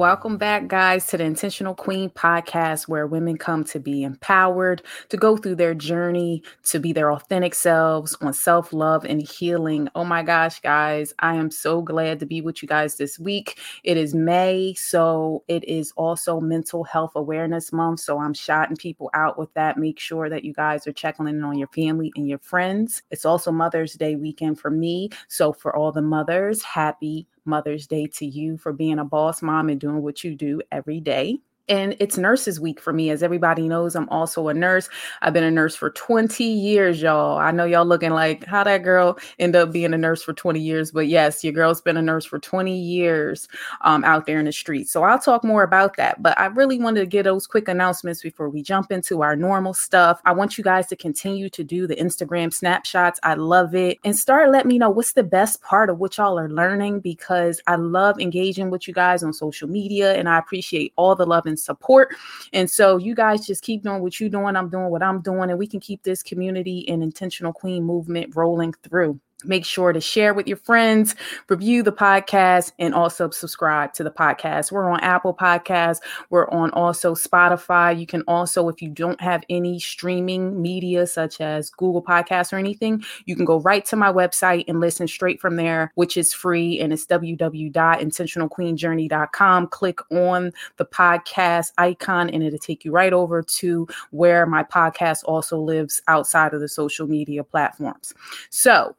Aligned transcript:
Welcome 0.00 0.38
back, 0.38 0.66
guys, 0.66 1.08
to 1.08 1.18
the 1.18 1.24
Intentional 1.24 1.74
Queen 1.74 2.08
podcast, 2.08 2.88
where 2.88 3.06
women 3.06 3.36
come 3.36 3.64
to 3.64 3.78
be 3.78 4.02
empowered, 4.02 4.82
to 5.10 5.18
go 5.18 5.36
through 5.36 5.56
their 5.56 5.74
journey, 5.74 6.42
to 6.70 6.80
be 6.80 6.94
their 6.94 7.12
authentic 7.12 7.54
selves 7.54 8.16
on 8.22 8.32
self 8.32 8.72
love 8.72 9.04
and 9.04 9.20
healing. 9.20 9.90
Oh 9.94 10.06
my 10.06 10.22
gosh, 10.22 10.58
guys, 10.60 11.12
I 11.18 11.34
am 11.34 11.50
so 11.50 11.82
glad 11.82 12.18
to 12.20 12.24
be 12.24 12.40
with 12.40 12.62
you 12.62 12.66
guys 12.66 12.96
this 12.96 13.18
week. 13.18 13.58
It 13.84 13.98
is 13.98 14.14
May, 14.14 14.72
so 14.72 15.44
it 15.48 15.64
is 15.64 15.92
also 15.96 16.40
Mental 16.40 16.82
Health 16.82 17.12
Awareness 17.14 17.70
Month. 17.70 18.00
So 18.00 18.18
I'm 18.18 18.32
shouting 18.32 18.78
people 18.78 19.10
out 19.12 19.38
with 19.38 19.52
that. 19.52 19.76
Make 19.76 20.00
sure 20.00 20.30
that 20.30 20.44
you 20.44 20.54
guys 20.54 20.86
are 20.86 20.94
checking 20.94 21.28
in 21.28 21.44
on 21.44 21.58
your 21.58 21.68
family 21.68 22.10
and 22.16 22.26
your 22.26 22.38
friends. 22.38 23.02
It's 23.10 23.26
also 23.26 23.52
Mother's 23.52 23.92
Day 23.96 24.16
weekend 24.16 24.60
for 24.60 24.70
me. 24.70 25.10
So 25.28 25.52
for 25.52 25.76
all 25.76 25.92
the 25.92 26.00
mothers, 26.00 26.62
happy 26.62 27.26
Mother's 27.44 27.86
Day 27.86 28.06
to 28.08 28.26
you 28.26 28.58
for 28.58 28.72
being 28.72 28.98
a 28.98 29.04
boss 29.04 29.42
mom 29.42 29.68
and 29.68 29.80
doing 29.80 30.02
what 30.02 30.24
you 30.24 30.34
do 30.34 30.62
every 30.72 31.00
day. 31.00 31.40
And 31.70 31.96
it's 32.00 32.18
Nurses 32.18 32.58
Week 32.58 32.80
for 32.80 32.92
me. 32.92 33.10
As 33.10 33.22
everybody 33.22 33.68
knows, 33.68 33.94
I'm 33.94 34.08
also 34.08 34.48
a 34.48 34.54
nurse. 34.54 34.88
I've 35.22 35.32
been 35.32 35.44
a 35.44 35.52
nurse 35.52 35.76
for 35.76 35.90
20 35.90 36.42
years, 36.42 37.00
y'all. 37.00 37.38
I 37.38 37.52
know 37.52 37.64
y'all 37.64 37.86
looking 37.86 38.10
like 38.10 38.44
how 38.44 38.64
that 38.64 38.82
girl 38.82 39.16
end 39.38 39.54
up 39.54 39.70
being 39.70 39.94
a 39.94 39.98
nurse 39.98 40.20
for 40.20 40.32
20 40.32 40.58
years, 40.58 40.90
but 40.90 41.06
yes, 41.06 41.44
your 41.44 41.52
girl's 41.52 41.80
been 41.80 41.96
a 41.96 42.02
nurse 42.02 42.24
for 42.24 42.40
20 42.40 42.76
years 42.76 43.46
um, 43.82 44.02
out 44.02 44.26
there 44.26 44.40
in 44.40 44.46
the 44.46 44.52
streets. 44.52 44.90
So 44.90 45.04
I'll 45.04 45.20
talk 45.20 45.44
more 45.44 45.62
about 45.62 45.96
that. 45.96 46.20
But 46.20 46.36
I 46.40 46.46
really 46.46 46.80
wanted 46.80 47.00
to 47.00 47.06
get 47.06 47.22
those 47.22 47.46
quick 47.46 47.68
announcements 47.68 48.20
before 48.20 48.48
we 48.48 48.62
jump 48.62 48.90
into 48.90 49.22
our 49.22 49.36
normal 49.36 49.72
stuff. 49.72 50.20
I 50.24 50.32
want 50.32 50.58
you 50.58 50.64
guys 50.64 50.88
to 50.88 50.96
continue 50.96 51.48
to 51.50 51.62
do 51.62 51.86
the 51.86 51.94
Instagram 51.94 52.52
snapshots. 52.52 53.20
I 53.22 53.34
love 53.34 53.76
it. 53.76 54.00
And 54.02 54.16
start 54.16 54.50
let 54.50 54.66
me 54.66 54.76
know 54.76 54.90
what's 54.90 55.12
the 55.12 55.22
best 55.22 55.62
part 55.62 55.88
of 55.88 56.00
what 56.00 56.16
y'all 56.16 56.36
are 56.36 56.50
learning 56.50 56.98
because 56.98 57.60
I 57.68 57.76
love 57.76 58.18
engaging 58.18 58.70
with 58.70 58.88
you 58.88 58.94
guys 58.94 59.22
on 59.22 59.32
social 59.32 59.68
media 59.68 60.14
and 60.14 60.28
I 60.28 60.36
appreciate 60.36 60.92
all 60.96 61.14
the 61.14 61.26
love 61.26 61.46
and 61.46 61.59
support. 61.64 62.14
And 62.52 62.70
so 62.70 62.96
you 62.96 63.14
guys 63.14 63.46
just 63.46 63.62
keep 63.62 63.82
doing 63.82 64.02
what 64.02 64.18
you're 64.18 64.30
doing. 64.30 64.56
I'm 64.56 64.68
doing 64.68 64.90
what 64.90 65.02
I'm 65.02 65.20
doing, 65.20 65.50
and 65.50 65.58
we 65.58 65.66
can 65.66 65.80
keep 65.80 66.02
this 66.02 66.22
community 66.22 66.88
and 66.88 67.02
intentional 67.02 67.52
queen 67.52 67.84
movement 67.84 68.34
rolling 68.34 68.72
through. 68.82 69.20
Make 69.44 69.64
sure 69.64 69.92
to 69.92 70.00
share 70.00 70.34
with 70.34 70.46
your 70.46 70.56
friends, 70.56 71.16
review 71.48 71.82
the 71.82 71.92
podcast, 71.92 72.72
and 72.78 72.94
also 72.94 73.30
subscribe 73.30 73.92
to 73.94 74.04
the 74.04 74.10
podcast. 74.10 74.72
We're 74.72 74.90
on 74.90 75.00
Apple 75.00 75.34
Podcasts. 75.34 76.00
We're 76.30 76.48
on 76.50 76.70
also 76.70 77.14
Spotify. 77.14 77.98
You 77.98 78.06
can 78.06 78.22
also, 78.28 78.68
if 78.68 78.82
you 78.82 78.88
don't 78.88 79.20
have 79.20 79.44
any 79.48 79.78
streaming 79.78 80.60
media 80.60 81.06
such 81.06 81.40
as 81.40 81.70
Google 81.70 82.02
Podcasts 82.02 82.52
or 82.52 82.56
anything, 82.56 83.04
you 83.24 83.36
can 83.36 83.44
go 83.44 83.60
right 83.60 83.84
to 83.86 83.96
my 83.96 84.12
website 84.12 84.64
and 84.68 84.80
listen 84.80 85.08
straight 85.08 85.40
from 85.40 85.56
there, 85.56 85.92
which 85.94 86.16
is 86.16 86.32
free. 86.32 86.80
And 86.80 86.92
it's 86.92 87.06
www.intentionalqueenjourney.com. 87.06 89.66
Click 89.68 89.98
on 90.10 90.52
the 90.76 90.86
podcast 90.86 91.72
icon, 91.78 92.30
and 92.30 92.42
it'll 92.42 92.58
take 92.58 92.84
you 92.84 92.90
right 92.92 93.12
over 93.12 93.42
to 93.42 93.86
where 94.10 94.46
my 94.46 94.62
podcast 94.62 95.24
also 95.24 95.58
lives 95.58 96.02
outside 96.08 96.54
of 96.54 96.60
the 96.60 96.68
social 96.68 97.06
media 97.06 97.44
platforms. 97.44 98.14
So, 98.50 98.96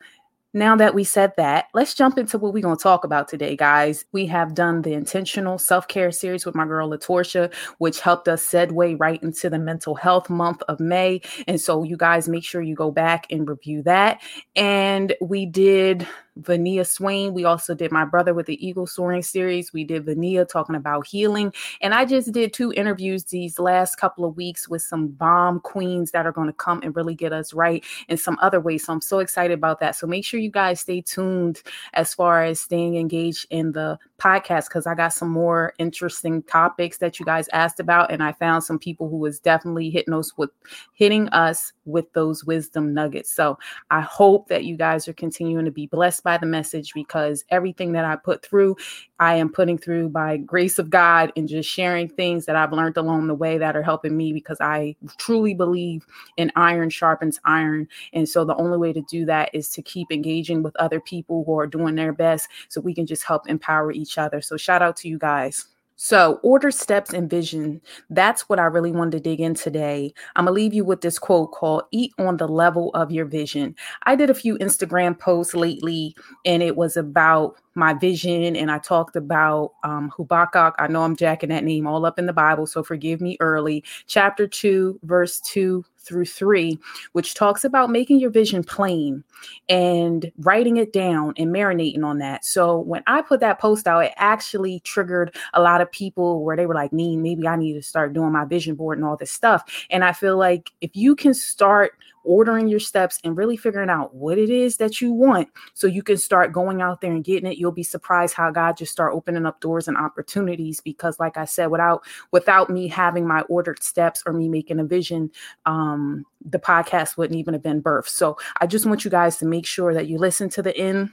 now 0.53 0.75
that 0.75 0.93
we 0.93 1.03
said 1.03 1.33
that, 1.37 1.65
let's 1.73 1.93
jump 1.93 2.17
into 2.17 2.37
what 2.37 2.53
we're 2.53 2.61
going 2.61 2.75
to 2.75 2.83
talk 2.83 3.03
about 3.03 3.27
today, 3.27 3.55
guys. 3.55 4.05
We 4.11 4.25
have 4.27 4.53
done 4.53 4.81
the 4.81 4.93
intentional 4.93 5.57
self 5.57 5.87
care 5.87 6.11
series 6.11 6.45
with 6.45 6.55
my 6.55 6.65
girl 6.65 6.89
Latorsha, 6.89 7.53
which 7.77 8.01
helped 8.01 8.27
us 8.27 8.45
segue 8.45 8.99
right 8.99 9.21
into 9.23 9.49
the 9.49 9.59
mental 9.59 9.95
health 9.95 10.29
month 10.29 10.61
of 10.67 10.79
May. 10.79 11.21
And 11.47 11.59
so, 11.59 11.83
you 11.83 11.97
guys 11.97 12.27
make 12.27 12.43
sure 12.43 12.61
you 12.61 12.75
go 12.75 12.91
back 12.91 13.27
and 13.31 13.47
review 13.47 13.81
that. 13.83 14.21
And 14.55 15.15
we 15.21 15.45
did 15.45 16.07
Vania 16.37 16.85
Swain. 16.85 17.33
We 17.33 17.45
also 17.45 17.73
did 17.73 17.91
My 17.91 18.05
Brother 18.05 18.33
with 18.33 18.45
the 18.45 18.65
Eagle 18.65 18.87
Soaring 18.87 19.21
series. 19.21 19.73
We 19.73 19.83
did 19.83 20.05
Vania 20.05 20.45
talking 20.45 20.75
about 20.75 21.07
healing. 21.07 21.53
And 21.81 21.93
I 21.93 22.05
just 22.05 22.31
did 22.31 22.53
two 22.53 22.71
interviews 22.73 23.25
these 23.25 23.59
last 23.59 23.95
couple 23.95 24.25
of 24.25 24.37
weeks 24.37 24.69
with 24.69 24.81
some 24.81 25.09
bomb 25.09 25.59
queens 25.59 26.11
that 26.11 26.25
are 26.25 26.31
going 26.31 26.47
to 26.47 26.53
come 26.53 26.81
and 26.83 26.95
really 26.95 27.15
get 27.15 27.33
us 27.33 27.53
right 27.53 27.83
in 28.07 28.17
some 28.17 28.37
other 28.41 28.59
ways. 28.59 28.85
So 28.85 28.93
I'm 28.93 29.01
so 29.01 29.19
excited 29.19 29.53
about 29.53 29.79
that. 29.79 29.95
So 29.95 30.07
make 30.07 30.25
sure 30.25 30.39
you 30.39 30.51
guys 30.51 30.79
stay 30.79 31.01
tuned 31.01 31.61
as 31.93 32.13
far 32.13 32.43
as 32.43 32.59
staying 32.59 32.95
engaged 32.95 33.47
in 33.49 33.73
the 33.73 33.97
podcast 34.21 34.67
because 34.67 34.85
I 34.85 34.93
got 34.93 35.13
some 35.13 35.29
more 35.29 35.73
interesting 35.79 36.43
topics 36.43 36.99
that 36.99 37.19
you 37.19 37.25
guys 37.25 37.49
asked 37.53 37.79
about. 37.79 38.11
And 38.11 38.21
I 38.21 38.33
found 38.33 38.63
some 38.63 38.77
people 38.77 39.09
who 39.09 39.17
was 39.17 39.39
definitely 39.39 39.89
hitting 39.89 40.13
us 40.13 40.37
with 40.37 40.51
hitting 40.93 41.27
us 41.29 41.73
with 41.85 42.11
those 42.13 42.45
wisdom 42.45 42.93
nuggets. 42.93 43.33
So 43.33 43.57
I 43.89 44.01
hope 44.01 44.47
that 44.49 44.65
you 44.65 44.77
guys 44.77 45.07
are 45.07 45.13
continuing 45.13 45.65
to 45.65 45.71
be 45.71 45.87
blessed 45.87 46.23
by 46.23 46.37
the 46.37 46.45
message 46.45 46.93
because 46.93 47.43
everything 47.49 47.93
that 47.93 48.05
I 48.05 48.15
put 48.15 48.45
through, 48.45 48.75
I 49.19 49.35
am 49.35 49.49
putting 49.49 49.77
through 49.77 50.09
by 50.09 50.37
grace 50.37 50.77
of 50.77 50.89
God 50.89 51.31
and 51.35 51.47
just 51.47 51.69
sharing 51.69 52.07
things 52.07 52.45
that 52.45 52.55
I've 52.55 52.73
learned 52.73 52.97
along 52.97 53.27
the 53.27 53.33
way 53.33 53.57
that 53.57 53.75
are 53.75 53.83
helping 53.83 54.15
me 54.15 54.33
because 54.33 54.57
I 54.61 54.95
truly 55.17 55.53
believe 55.53 56.05
in 56.37 56.51
iron 56.55 56.89
sharpens 56.89 57.39
iron. 57.45 57.87
And 58.13 58.29
so 58.29 58.45
the 58.45 58.55
only 58.55 58.77
way 58.77 58.93
to 58.93 59.01
do 59.09 59.25
that 59.25 59.49
is 59.53 59.69
to 59.69 59.81
keep 59.81 60.11
engaging 60.11 60.61
with 60.61 60.75
other 60.77 60.99
people 60.99 61.43
who 61.45 61.57
are 61.57 61.67
doing 61.67 61.95
their 61.95 62.13
best 62.13 62.49
so 62.69 62.81
we 62.81 62.93
can 62.93 63.05
just 63.05 63.23
help 63.23 63.49
empower 63.49 63.91
each 63.91 64.10
other. 64.17 64.41
So 64.41 64.57
shout 64.57 64.81
out 64.81 64.97
to 64.97 65.07
you 65.07 65.17
guys. 65.17 65.67
So, 66.03 66.39
order 66.41 66.71
steps 66.71 67.13
and 67.13 67.29
vision. 67.29 67.79
That's 68.09 68.49
what 68.49 68.57
I 68.57 68.63
really 68.63 68.91
wanted 68.91 69.11
to 69.11 69.19
dig 69.19 69.39
in 69.39 69.53
today. 69.53 70.15
I'm 70.35 70.45
going 70.45 70.55
to 70.55 70.59
leave 70.59 70.73
you 70.73 70.83
with 70.83 71.01
this 71.01 71.19
quote 71.19 71.51
called 71.51 71.83
Eat 71.91 72.11
on 72.17 72.37
the 72.37 72.47
Level 72.47 72.89
of 72.95 73.11
Your 73.11 73.25
Vision. 73.25 73.75
I 74.07 74.15
did 74.15 74.31
a 74.31 74.33
few 74.33 74.57
Instagram 74.57 75.19
posts 75.19 75.53
lately, 75.53 76.15
and 76.43 76.63
it 76.63 76.75
was 76.75 76.97
about 76.97 77.57
my 77.75 77.93
vision 77.93 78.55
and 78.55 78.71
I 78.71 78.79
talked 78.79 79.15
about 79.15 79.73
um. 79.83 80.11
I 80.19 80.87
know 80.89 81.03
I'm 81.03 81.15
jacking 81.15 81.49
that 81.49 81.63
name 81.63 81.85
all 81.85 82.05
up 82.05 82.17
in 82.17 82.25
the 82.25 82.33
Bible, 82.33 82.65
so 82.65 82.81
forgive 82.81 83.21
me 83.21 83.37
early. 83.39 83.83
Chapter 84.07 84.47
2, 84.47 85.01
verse 85.03 85.39
2 85.41 85.85
through 86.03 86.25
3, 86.25 86.77
which 87.13 87.33
talks 87.33 87.63
about 87.63 87.89
making 87.89 88.19
your 88.19 88.29
vision 88.29 88.63
plain 88.63 89.23
and 89.69 90.31
writing 90.39 90.77
it 90.77 90.93
down 90.93 91.33
and 91.37 91.53
marinating 91.53 92.03
on 92.03 92.17
that. 92.19 92.45
So 92.45 92.79
when 92.79 93.03
I 93.07 93.21
put 93.21 93.39
that 93.39 93.59
post 93.59 93.87
out, 93.87 94.05
it 94.05 94.13
actually 94.17 94.81
triggered 94.81 95.35
a 95.53 95.61
lot 95.61 95.81
of 95.81 95.91
people 95.91 96.43
where 96.43 96.55
they 96.55 96.65
were 96.65 96.75
like, 96.75 96.93
"Me, 96.93 97.17
maybe 97.17 97.47
I 97.47 97.55
need 97.55 97.73
to 97.73 97.81
start 97.81 98.13
doing 98.13 98.31
my 98.31 98.45
vision 98.45 98.75
board 98.75 98.97
and 98.97 99.05
all 99.05 99.17
this 99.17 99.31
stuff." 99.31 99.63
And 99.89 100.03
I 100.03 100.11
feel 100.13 100.37
like 100.37 100.71
if 100.81 100.95
you 100.95 101.15
can 101.15 101.33
start 101.33 101.93
ordering 102.23 102.67
your 102.67 102.79
steps 102.79 103.19
and 103.23 103.37
really 103.37 103.57
figuring 103.57 103.89
out 103.89 104.13
what 104.13 104.37
it 104.37 104.49
is 104.49 104.77
that 104.77 105.01
you 105.01 105.11
want 105.11 105.47
so 105.73 105.87
you 105.87 106.03
can 106.03 106.17
start 106.17 106.51
going 106.51 106.81
out 106.81 107.01
there 107.01 107.11
and 107.11 107.23
getting 107.23 107.51
it. 107.51 107.57
You'll 107.57 107.71
be 107.71 107.83
surprised 107.83 108.33
how 108.33 108.51
god 108.51 108.77
just 108.77 108.91
start 108.91 109.13
opening 109.13 109.45
up 109.45 109.59
doors 109.59 109.87
and 109.87 109.97
opportunities 109.97 110.79
because 110.81 111.19
like 111.19 111.37
i 111.37 111.45
said 111.45 111.67
without 111.67 112.03
without 112.31 112.69
me 112.69 112.87
having 112.87 113.27
my 113.27 113.41
ordered 113.41 113.81
steps 113.83 114.23
or 114.25 114.33
me 114.33 114.47
making 114.47 114.79
a 114.79 114.83
vision 114.83 115.31
um 115.65 116.25
the 116.43 116.59
podcast 116.59 117.17
wouldn't 117.17 117.39
even 117.39 117.53
have 117.53 117.63
been 117.63 117.81
birthed. 117.81 118.09
So 118.09 118.37
i 118.59 118.67
just 118.67 118.85
want 118.85 119.05
you 119.05 119.11
guys 119.11 119.37
to 119.37 119.45
make 119.45 119.65
sure 119.65 119.93
that 119.93 120.07
you 120.07 120.17
listen 120.17 120.49
to 120.49 120.61
the 120.61 120.75
end 120.75 121.11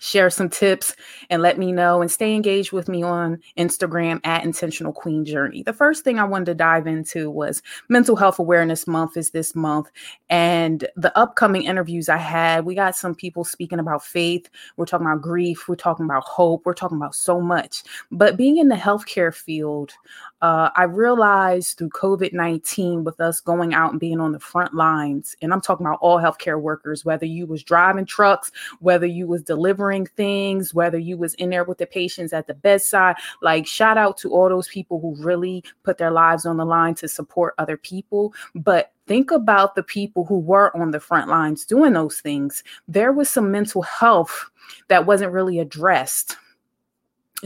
share 0.00 0.30
some 0.30 0.48
tips 0.48 0.94
and 1.30 1.42
let 1.42 1.58
me 1.58 1.72
know 1.72 2.00
and 2.00 2.10
stay 2.10 2.34
engaged 2.34 2.72
with 2.72 2.88
me 2.88 3.02
on 3.02 3.40
Instagram 3.56 4.20
at 4.24 4.44
intentional 4.44 4.92
queen 4.92 5.24
journey. 5.24 5.62
The 5.62 5.72
first 5.72 6.04
thing 6.04 6.18
I 6.18 6.24
wanted 6.24 6.46
to 6.46 6.54
dive 6.54 6.86
into 6.86 7.30
was 7.30 7.62
mental 7.88 8.16
health 8.16 8.38
awareness 8.38 8.86
month 8.86 9.16
is 9.16 9.30
this 9.30 9.54
month 9.54 9.90
and 10.30 10.86
the 10.96 11.16
upcoming 11.18 11.62
interviews 11.62 12.08
I 12.08 12.16
had, 12.16 12.64
we 12.64 12.74
got 12.74 12.96
some 12.96 13.14
people 13.14 13.44
speaking 13.44 13.78
about 13.78 14.04
faith, 14.04 14.48
we're 14.76 14.86
talking 14.86 15.06
about 15.06 15.22
grief, 15.22 15.68
we're 15.68 15.76
talking 15.76 16.04
about 16.04 16.24
hope, 16.24 16.64
we're 16.64 16.74
talking 16.74 16.98
about 16.98 17.14
so 17.14 17.40
much. 17.40 17.82
But 18.10 18.36
being 18.36 18.58
in 18.58 18.68
the 18.68 18.76
healthcare 18.76 19.34
field, 19.34 19.92
uh, 20.40 20.70
I 20.76 20.84
realized 20.84 21.78
through 21.78 21.90
COVID 21.90 22.32
19, 22.32 23.04
with 23.04 23.20
us 23.20 23.40
going 23.40 23.74
out 23.74 23.90
and 23.90 24.00
being 24.00 24.20
on 24.20 24.32
the 24.32 24.38
front 24.38 24.74
lines, 24.74 25.34
and 25.42 25.52
I'm 25.52 25.60
talking 25.60 25.86
about 25.86 25.98
all 26.00 26.18
healthcare 26.18 26.60
workers, 26.60 27.04
whether 27.04 27.26
you 27.26 27.46
was 27.46 27.62
driving 27.62 28.06
trucks, 28.06 28.52
whether 28.80 29.06
you 29.06 29.26
was 29.26 29.42
delivering 29.42 29.87
things, 30.16 30.74
whether 30.74 30.98
you 30.98 31.16
was 31.16 31.34
in 31.34 31.50
there 31.50 31.64
with 31.64 31.78
the 31.78 31.86
patients 31.86 32.32
at 32.32 32.46
the 32.46 32.54
bedside, 32.54 33.16
like 33.42 33.66
shout 33.66 33.98
out 33.98 34.16
to 34.18 34.32
all 34.32 34.48
those 34.48 34.68
people 34.68 35.00
who 35.00 35.14
really 35.22 35.64
put 35.82 35.98
their 35.98 36.10
lives 36.10 36.46
on 36.46 36.56
the 36.56 36.64
line 36.64 36.94
to 36.96 37.08
support 37.08 37.54
other 37.58 37.76
people. 37.76 38.32
But 38.54 38.92
think 39.06 39.30
about 39.30 39.74
the 39.74 39.82
people 39.82 40.24
who 40.24 40.38
were 40.38 40.76
on 40.76 40.90
the 40.90 41.00
front 41.00 41.28
lines 41.28 41.64
doing 41.64 41.94
those 41.94 42.20
things. 42.20 42.62
There 42.86 43.12
was 43.12 43.28
some 43.28 43.50
mental 43.50 43.82
health 43.82 44.50
that 44.88 45.06
wasn't 45.06 45.32
really 45.32 45.58
addressed 45.58 46.36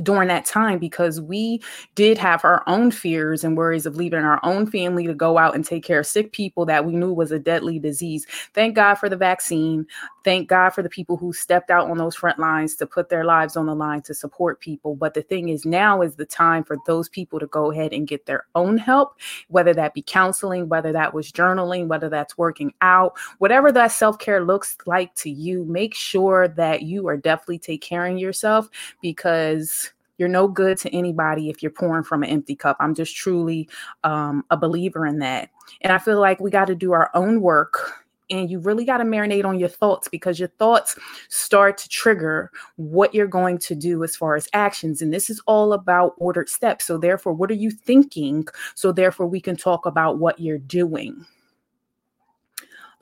during 0.03 0.29
that 0.29 0.47
time 0.47 0.79
because 0.79 1.21
we 1.21 1.61
did 1.95 2.17
have 2.17 2.45
our 2.45 2.63
own 2.67 2.91
fears 2.91 3.45
and 3.45 3.57
worries 3.57 3.85
of 3.85 3.97
leaving 3.97 4.21
our 4.25 4.41
own 4.43 4.67
family 4.67 5.07
to 5.07 5.15
go 5.15 5.37
out 5.37 5.55
and 5.55 5.65
take 5.65 5.85
care 5.85 6.01
of 6.01 6.07
sick 6.07 6.33
people 6.33 6.65
that 6.65 6.87
we 6.87 6.95
knew 6.95 7.13
was 7.13 7.31
a 7.31 7.39
deadly 7.39 7.79
disease. 7.79 8.27
Thank 8.55 8.75
God 8.75 8.95
for 8.95 9.09
the 9.09 9.17
vaccine. 9.17 9.87
Thank 10.25 10.49
God 10.49 10.71
for 10.71 10.83
the 10.83 10.89
people 10.89 11.17
who 11.17 11.33
stepped 11.33 11.71
out 11.71 11.91
on 11.91 11.99
those 11.99 12.15
front 12.15 12.39
lines 12.39 12.77
to 12.77 12.87
put 12.87 13.09
their 13.09 13.25
lives 13.25 13.57
on 13.57 13.67
the 13.67 13.75
line 13.75 14.03
to 14.03 14.15
support 14.15 14.61
people. 14.61 14.95
But 14.95 15.15
the 15.15 15.23
thing 15.23 15.49
is, 15.51 15.67
now 15.67 16.01
is 16.01 16.15
the 16.15 16.25
time 16.25 16.65
for 16.65 16.77
those 16.87 17.09
people 17.09 17.39
to 17.41 17.47
go 17.47 17.71
ahead 17.71 17.93
and 17.93 18.07
get 18.07 18.25
their 18.25 18.47
own 18.55 18.79
help, 18.79 19.19
whether 19.49 19.75
that 19.75 19.95
be 19.95 20.03
counseling, 20.03 20.69
whether 20.69 20.93
that 20.93 21.13
was 21.13 21.33
journaling, 21.33 21.89
whether 21.89 22.09
that's 22.09 22.39
working 22.39 22.73
out, 22.81 23.15
whatever 23.39 23.73
that 23.73 23.89
self 23.89 24.19
care 24.19 24.45
looks 24.45 24.77
like 24.87 25.15
to 25.17 25.31
you. 25.31 25.65
Make 25.65 25.95
sure 25.95 26.49
that 26.49 26.83
you 26.83 27.09
are 27.09 27.17
definitely 27.17 27.59
taking 27.59 27.89
care 27.89 28.07
of 28.07 28.19
yourself 28.19 28.69
because 29.01 29.82
you're 30.23 30.29
no 30.29 30.47
good 30.47 30.79
to 30.79 30.97
anybody 30.97 31.51
if 31.51 31.65
you're 31.65 31.73
pouring 31.73 32.05
from 32.05 32.23
an 32.23 32.29
empty 32.29 32.55
cup. 32.55 32.77
I'm 32.79 32.95
just 32.95 33.17
truly 33.17 33.69
um, 34.05 34.45
a 34.53 34.57
believer 34.57 35.05
in 35.05 35.19
that. 35.19 35.51
And 35.81 35.93
I 35.93 35.99
feel 35.99 36.21
like 36.21 36.39
we 36.39 36.49
got 36.49 36.69
to 36.69 36.77
do 36.77 36.93
our 36.93 37.11
own 37.13 37.41
work 37.41 38.05
and 38.31 38.49
you 38.49 38.61
really 38.61 38.85
got 38.85 38.99
to 38.99 39.05
marinate 39.05 39.45
on 39.45 39.59
your 39.59 39.69
thoughts 39.69 40.07
because 40.07 40.39
your 40.39 40.49
thoughts 40.51 40.97
start 41.29 41.77
to 41.79 41.89
trigger 41.89 42.53
what 42.77 43.13
you're 43.13 43.27
going 43.27 43.59
to 43.59 43.75
do 43.75 44.05
as 44.05 44.15
far 44.15 44.37
as 44.37 44.49
actions 44.53 45.03
and 45.03 45.13
this 45.13 45.29
is 45.29 45.43
all 45.47 45.73
about 45.73 46.15
ordered 46.19 46.49
steps 46.49 46.85
so 46.85 46.97
therefore 46.97 47.33
what 47.33 47.51
are 47.51 47.55
you 47.55 47.71
thinking 47.71 48.47
so 48.77 48.93
therefore 48.93 49.27
we 49.27 49.41
can 49.41 49.57
talk 49.57 49.87
about 49.87 50.19
what 50.19 50.39
you're 50.39 50.57
doing 50.57 51.27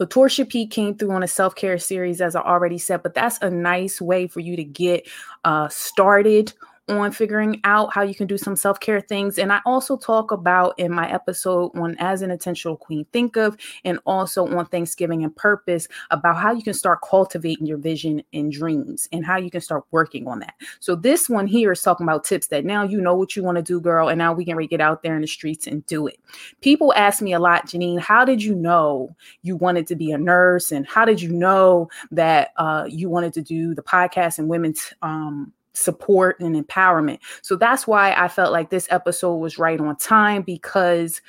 Latorsha 0.00 0.48
P 0.48 0.66
came 0.66 0.96
through 0.96 1.10
on 1.10 1.22
a 1.22 1.28
self 1.28 1.54
care 1.54 1.78
series, 1.78 2.22
as 2.22 2.34
I 2.34 2.40
already 2.40 2.78
said, 2.78 3.02
but 3.02 3.12
that's 3.12 3.38
a 3.42 3.50
nice 3.50 4.00
way 4.00 4.26
for 4.26 4.40
you 4.40 4.56
to 4.56 4.64
get 4.64 5.06
uh, 5.44 5.68
started 5.68 6.54
on 6.90 7.12
figuring 7.12 7.60
out 7.64 7.92
how 7.92 8.02
you 8.02 8.14
can 8.14 8.26
do 8.26 8.38
some 8.38 8.56
self 8.56 8.80
care 8.80 9.00
things. 9.00 9.38
And 9.38 9.52
I 9.52 9.60
also 9.64 9.96
talk 9.96 10.30
about 10.30 10.78
in 10.78 10.92
my 10.92 11.10
episode 11.10 11.70
on 11.74 11.96
As 11.98 12.22
an 12.22 12.30
Intentional 12.30 12.76
Queen 12.76 13.06
Think 13.12 13.36
of, 13.36 13.56
and 13.84 13.98
also 14.06 14.46
on 14.46 14.66
Thanksgiving 14.66 15.24
and 15.24 15.34
Purpose 15.34 15.88
about 16.10 16.36
how 16.36 16.52
you 16.52 16.62
can 16.62 16.74
start 16.74 17.00
cultivating 17.08 17.66
your 17.66 17.78
vision 17.78 18.22
and 18.32 18.52
dreams 18.52 19.08
and 19.12 19.24
how 19.24 19.36
you 19.36 19.50
can 19.50 19.60
start 19.60 19.84
working 19.90 20.26
on 20.26 20.40
that. 20.40 20.54
So, 20.80 20.94
this 20.94 21.28
one 21.28 21.46
here 21.46 21.72
is 21.72 21.82
talking 21.82 22.04
about 22.04 22.24
tips 22.24 22.48
that 22.48 22.64
now 22.64 22.84
you 22.84 23.00
know 23.00 23.14
what 23.14 23.36
you 23.36 23.42
want 23.42 23.56
to 23.56 23.62
do, 23.62 23.80
girl, 23.80 24.08
and 24.08 24.18
now 24.18 24.32
we 24.32 24.44
can 24.44 24.60
get 24.66 24.80
out 24.80 25.02
there 25.02 25.14
in 25.14 25.22
the 25.22 25.26
streets 25.26 25.66
and 25.66 25.84
do 25.86 26.06
it. 26.06 26.18
People 26.60 26.92
ask 26.94 27.22
me 27.22 27.32
a 27.32 27.38
lot, 27.38 27.66
Janine, 27.66 27.98
how 27.98 28.24
did 28.24 28.42
you 28.42 28.54
know 28.54 29.14
you 29.42 29.56
wanted 29.56 29.86
to 29.88 29.96
be 29.96 30.10
a 30.12 30.18
nurse? 30.18 30.72
And 30.72 30.86
how 30.86 31.04
did 31.04 31.20
you 31.20 31.32
know 31.32 31.88
that 32.10 32.50
uh, 32.56 32.86
you 32.88 33.08
wanted 33.08 33.32
to 33.34 33.42
do 33.42 33.74
the 33.74 33.82
podcast 33.82 34.38
and 34.38 34.48
women's 34.48 34.92
um, 35.02 35.52
support 35.72 36.40
and 36.40 36.54
empowerment. 36.56 37.18
So 37.42 37.56
that's 37.56 37.86
why 37.86 38.12
I 38.12 38.28
felt 38.28 38.52
like 38.52 38.70
this 38.70 38.88
episode 38.90 39.36
was 39.36 39.58
right 39.58 39.80
on 39.80 39.96
time 39.96 40.42
because 40.42 41.20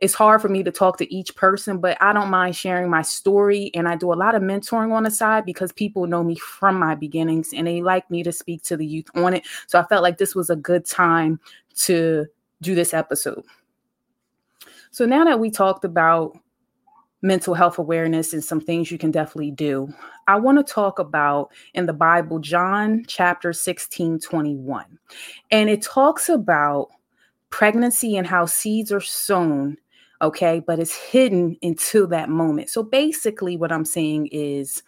it's 0.00 0.14
hard 0.14 0.40
for 0.40 0.48
me 0.48 0.62
to 0.62 0.70
talk 0.70 0.96
to 0.96 1.14
each 1.14 1.36
person, 1.36 1.78
but 1.78 1.98
I 2.00 2.14
don't 2.14 2.30
mind 2.30 2.56
sharing 2.56 2.88
my 2.88 3.02
story. 3.02 3.70
And 3.74 3.86
I 3.86 3.96
do 3.96 4.12
a 4.12 4.14
lot 4.14 4.34
of 4.34 4.42
mentoring 4.42 4.92
on 4.92 5.02
the 5.02 5.10
side 5.10 5.44
because 5.44 5.72
people 5.72 6.06
know 6.06 6.24
me 6.24 6.36
from 6.36 6.78
my 6.78 6.94
beginnings 6.94 7.52
and 7.54 7.66
they 7.66 7.82
like 7.82 8.10
me 8.10 8.22
to 8.22 8.32
speak 8.32 8.62
to 8.64 8.76
the 8.76 8.86
youth 8.86 9.08
on 9.14 9.34
it. 9.34 9.46
So 9.66 9.78
I 9.78 9.84
felt 9.84 10.02
like 10.02 10.16
this 10.16 10.34
was 10.34 10.48
a 10.48 10.56
good 10.56 10.86
time 10.86 11.38
to 11.82 12.26
do 12.62 12.74
this 12.74 12.94
episode. 12.94 13.44
So 14.90 15.04
now 15.04 15.24
that 15.24 15.38
we 15.38 15.50
talked 15.50 15.84
about 15.84 16.36
mental 17.22 17.54
health 17.54 17.78
awareness 17.78 18.32
and 18.32 18.42
some 18.42 18.60
things 18.60 18.90
you 18.90 18.98
can 18.98 19.10
definitely 19.10 19.50
do. 19.50 19.92
I 20.26 20.36
want 20.36 20.58
to 20.58 20.72
talk 20.72 20.98
about 20.98 21.50
in 21.74 21.86
the 21.86 21.92
Bible, 21.92 22.38
John 22.38 23.04
chapter 23.06 23.52
16, 23.52 24.20
21. 24.20 24.98
And 25.50 25.68
it 25.68 25.82
talks 25.82 26.28
about 26.28 26.88
pregnancy 27.50 28.16
and 28.16 28.26
how 28.26 28.46
seeds 28.46 28.90
are 28.90 29.00
sown, 29.00 29.76
okay, 30.22 30.62
but 30.66 30.78
it's 30.78 30.94
hidden 30.94 31.56
until 31.62 32.06
that 32.08 32.30
moment. 32.30 32.70
So 32.70 32.82
basically, 32.82 33.56
what 33.56 33.72
I'm 33.72 33.84
saying 33.84 34.28
is, 34.32 34.82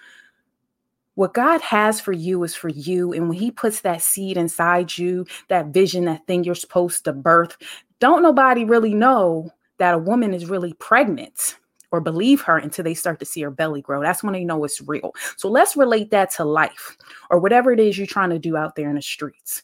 what 1.15 1.35
God 1.35 1.61
has 1.61 2.01
for 2.01 2.13
you 2.13 2.43
is 2.43 2.55
for 2.55 2.71
you. 2.71 3.13
And 3.13 3.29
when 3.29 3.37
He 3.37 3.51
puts 3.51 3.83
that 3.83 4.01
seed 4.01 4.39
inside 4.39 4.97
you, 4.97 5.27
that 5.49 5.67
vision, 5.67 6.07
that 6.07 6.27
thing 6.27 6.43
you're 6.43 6.55
supposed 6.55 7.05
to 7.05 7.13
birth, 7.13 7.59
don't 7.99 8.23
nobody 8.23 8.65
really 8.65 8.95
know 8.95 9.51
that 9.77 9.95
a 9.95 9.99
woman 9.99 10.33
is 10.33 10.47
really 10.47 10.73
pregnant 10.75 11.59
or 11.93 12.01
believe 12.01 12.41
her 12.41 12.57
until 12.57 12.83
they 12.83 12.95
start 12.95 13.21
to 13.21 13.27
see 13.27 13.43
her 13.43 13.51
belly 13.51 13.83
grow. 13.83 14.03
That's 14.03 14.25
when 14.25 14.33
they 14.33 14.45
know 14.45 14.65
it's 14.65 14.81
real. 14.81 15.15
So 15.37 15.49
let's 15.49 15.77
relate 15.77 16.11
that 16.11 16.31
to 16.33 16.45
life 16.45 16.97
or 17.31 17.39
whatever 17.39 17.71
it 17.71 17.79
is 17.79 17.97
you're 17.97 18.07
trying 18.07 18.31
to 18.31 18.39
do 18.39 18.57
out 18.57 18.75
there 18.75 18.89
in 18.89 18.97
the 18.97 19.03
streets. 19.03 19.63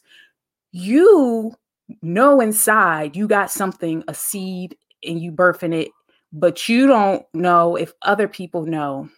You 0.71 1.55
know 2.03 2.39
inside 2.39 3.15
you 3.15 3.27
got 3.27 3.51
something, 3.51 4.03
a 4.07 4.13
seed, 4.13 4.77
and 5.03 5.19
you 5.19 5.31
birthing 5.31 5.73
it, 5.73 5.89
but 6.31 6.69
you 6.69 6.85
don't 6.85 7.25
know 7.33 7.75
if 7.75 7.91
other 8.03 8.27
people 8.27 8.65
know 8.65 9.09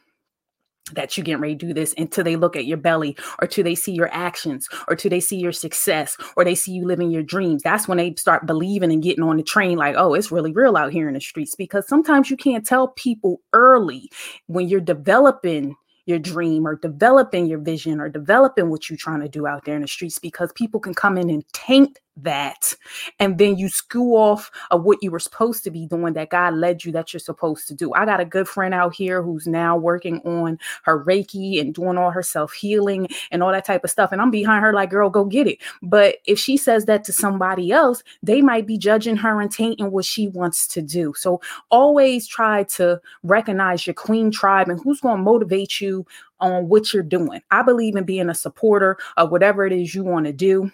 that 0.93 1.17
you 1.17 1.23
getting 1.23 1.41
ready 1.41 1.55
to 1.55 1.67
do 1.67 1.73
this 1.73 1.93
until 1.97 2.23
they 2.23 2.35
look 2.35 2.55
at 2.55 2.65
your 2.65 2.77
belly 2.77 3.15
or 3.41 3.47
till 3.47 3.63
they 3.63 3.75
see 3.75 3.91
your 3.91 4.09
actions 4.13 4.67
or 4.88 4.95
till 4.95 5.09
they 5.09 5.19
see 5.19 5.38
your 5.38 5.51
success 5.51 6.17
or 6.35 6.43
they 6.43 6.55
see 6.55 6.71
you 6.71 6.85
living 6.85 7.11
your 7.11 7.23
dreams. 7.23 7.63
That's 7.63 7.88
when 7.88 7.97
they 7.97 8.15
start 8.15 8.45
believing 8.45 8.91
and 8.91 9.03
getting 9.03 9.23
on 9.23 9.38
the 9.38 9.43
train 9.43 9.77
like, 9.77 9.95
oh, 9.97 10.13
it's 10.13 10.31
really 10.31 10.51
real 10.51 10.77
out 10.77 10.91
here 10.91 11.07
in 11.07 11.13
the 11.13 11.21
streets. 11.21 11.55
Because 11.55 11.88
sometimes 11.88 12.29
you 12.29 12.38
can't 12.38 12.65
tell 12.65 12.89
people 12.89 13.41
early 13.53 14.09
when 14.47 14.67
you're 14.67 14.79
developing 14.79 15.75
your 16.05 16.19
dream 16.19 16.67
or 16.67 16.75
developing 16.75 17.45
your 17.45 17.59
vision 17.59 17.99
or 17.99 18.09
developing 18.09 18.69
what 18.69 18.89
you're 18.89 18.97
trying 18.97 19.21
to 19.21 19.29
do 19.29 19.47
out 19.47 19.65
there 19.65 19.75
in 19.75 19.81
the 19.81 19.87
streets 19.87 20.19
because 20.19 20.51
people 20.53 20.79
can 20.79 20.94
come 20.94 21.17
in 21.17 21.29
and 21.29 21.47
taint 21.53 21.99
that 22.17 22.75
and 23.19 23.37
then 23.37 23.57
you 23.57 23.69
screw 23.69 24.15
off 24.15 24.51
of 24.69 24.83
what 24.83 24.97
you 25.01 25.11
were 25.11 25.19
supposed 25.19 25.63
to 25.63 25.71
be 25.71 25.85
doing 25.85 26.13
that 26.13 26.29
God 26.29 26.53
led 26.55 26.83
you 26.83 26.91
that 26.91 27.13
you're 27.13 27.19
supposed 27.19 27.67
to 27.67 27.73
do. 27.73 27.93
I 27.93 28.05
got 28.05 28.19
a 28.19 28.25
good 28.25 28.47
friend 28.47 28.73
out 28.73 28.93
here 28.95 29.21
who's 29.21 29.47
now 29.47 29.77
working 29.77 30.19
on 30.21 30.59
her 30.83 31.03
Reiki 31.03 31.59
and 31.59 31.73
doing 31.73 31.97
all 31.97 32.11
her 32.11 32.23
self 32.23 32.53
healing 32.53 33.07
and 33.31 33.41
all 33.41 33.51
that 33.51 33.65
type 33.65 33.83
of 33.83 33.89
stuff. 33.89 34.11
And 34.11 34.21
I'm 34.21 34.31
behind 34.31 34.63
her 34.63 34.73
like, 34.73 34.89
girl, 34.89 35.09
go 35.09 35.25
get 35.25 35.47
it. 35.47 35.59
But 35.81 36.17
if 36.25 36.37
she 36.39 36.57
says 36.57 36.85
that 36.85 37.03
to 37.05 37.13
somebody 37.13 37.71
else, 37.71 38.03
they 38.21 38.41
might 38.41 38.67
be 38.67 38.77
judging 38.77 39.17
her 39.17 39.41
and 39.41 39.51
tainting 39.51 39.91
what 39.91 40.05
she 40.05 40.27
wants 40.27 40.67
to 40.67 40.81
do. 40.81 41.13
So 41.17 41.41
always 41.69 42.27
try 42.27 42.63
to 42.63 42.99
recognize 43.23 43.87
your 43.87 43.93
queen 43.93 44.31
tribe 44.31 44.69
and 44.69 44.79
who's 44.81 45.01
going 45.01 45.17
to 45.17 45.23
motivate 45.23 45.79
you 45.79 46.05
on 46.39 46.67
what 46.67 46.93
you're 46.93 47.03
doing. 47.03 47.41
I 47.51 47.61
believe 47.61 47.95
in 47.95 48.03
being 48.03 48.29
a 48.29 48.35
supporter 48.35 48.97
of 49.17 49.31
whatever 49.31 49.65
it 49.65 49.73
is 49.73 49.93
you 49.93 50.03
want 50.03 50.25
to 50.25 50.33
do 50.33 50.71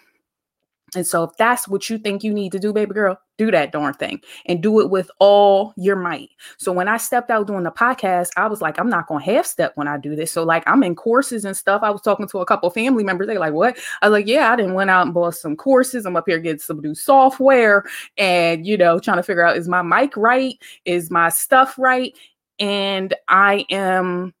and 0.94 1.06
so, 1.06 1.24
if 1.24 1.36
that's 1.36 1.68
what 1.68 1.90
you 1.90 1.98
think 1.98 2.24
you 2.24 2.32
need 2.32 2.52
to 2.52 2.58
do, 2.58 2.72
baby 2.72 2.94
girl, 2.94 3.20
do 3.36 3.50
that 3.50 3.72
darn 3.72 3.94
thing 3.94 4.20
and 4.46 4.62
do 4.62 4.80
it 4.80 4.90
with 4.90 5.10
all 5.20 5.74
your 5.76 5.96
might. 5.96 6.30
So, 6.56 6.72
when 6.72 6.88
I 6.88 6.96
stepped 6.96 7.30
out 7.30 7.46
doing 7.46 7.64
the 7.64 7.70
podcast, 7.70 8.30
I 8.36 8.46
was 8.46 8.62
like, 8.62 8.78
I'm 8.78 8.88
not 8.88 9.06
going 9.06 9.24
to 9.24 9.30
half 9.30 9.44
step 9.44 9.72
when 9.74 9.86
I 9.86 9.98
do 9.98 10.16
this. 10.16 10.32
So, 10.32 10.44
like, 10.44 10.64
I'm 10.66 10.82
in 10.82 10.94
courses 10.94 11.44
and 11.44 11.56
stuff. 11.56 11.82
I 11.82 11.90
was 11.90 12.00
talking 12.00 12.26
to 12.28 12.38
a 12.38 12.46
couple 12.46 12.70
family 12.70 13.04
members. 13.04 13.26
They're 13.26 13.38
like, 13.38 13.52
What? 13.52 13.78
I 14.00 14.08
was 14.08 14.12
like, 14.18 14.26
Yeah, 14.26 14.50
I 14.50 14.56
didn't 14.56 14.74
went 14.74 14.90
out 14.90 15.04
and 15.04 15.14
bought 15.14 15.34
some 15.34 15.56
courses. 15.56 16.06
I'm 16.06 16.16
up 16.16 16.24
here 16.26 16.38
getting 16.38 16.58
some 16.58 16.80
new 16.80 16.94
software 16.94 17.84
and, 18.16 18.66
you 18.66 18.76
know, 18.76 18.98
trying 18.98 19.18
to 19.18 19.22
figure 19.22 19.46
out 19.46 19.56
is 19.56 19.68
my 19.68 19.82
mic 19.82 20.16
right? 20.16 20.54
Is 20.84 21.10
my 21.10 21.28
stuff 21.28 21.78
right? 21.78 22.16
And 22.58 23.14
I 23.28 23.66
am 23.70 24.32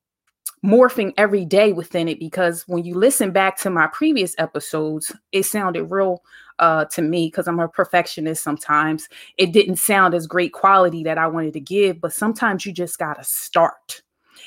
morphing 0.68 1.14
every 1.16 1.46
day 1.46 1.72
within 1.72 2.08
it 2.08 2.18
because 2.20 2.62
when 2.68 2.84
you 2.84 2.94
listen 2.94 3.30
back 3.30 3.56
to 3.56 3.70
my 3.70 3.86
previous 3.86 4.34
episodes, 4.36 5.10
it 5.32 5.44
sounded 5.44 5.84
real 5.84 6.22
uh, 6.58 6.84
to 6.84 7.00
me 7.00 7.28
because 7.28 7.48
I'm 7.48 7.58
a 7.58 7.68
perfectionist 7.68 8.42
sometimes. 8.42 9.08
It 9.38 9.52
didn't 9.52 9.76
sound 9.76 10.12
as 10.12 10.26
great 10.26 10.52
quality 10.52 11.02
that 11.04 11.16
I 11.16 11.26
wanted 11.26 11.54
to 11.54 11.60
give, 11.60 12.02
but 12.02 12.12
sometimes 12.12 12.66
you 12.66 12.72
just 12.72 12.98
got 12.98 13.14
to 13.14 13.24
start. 13.24 14.02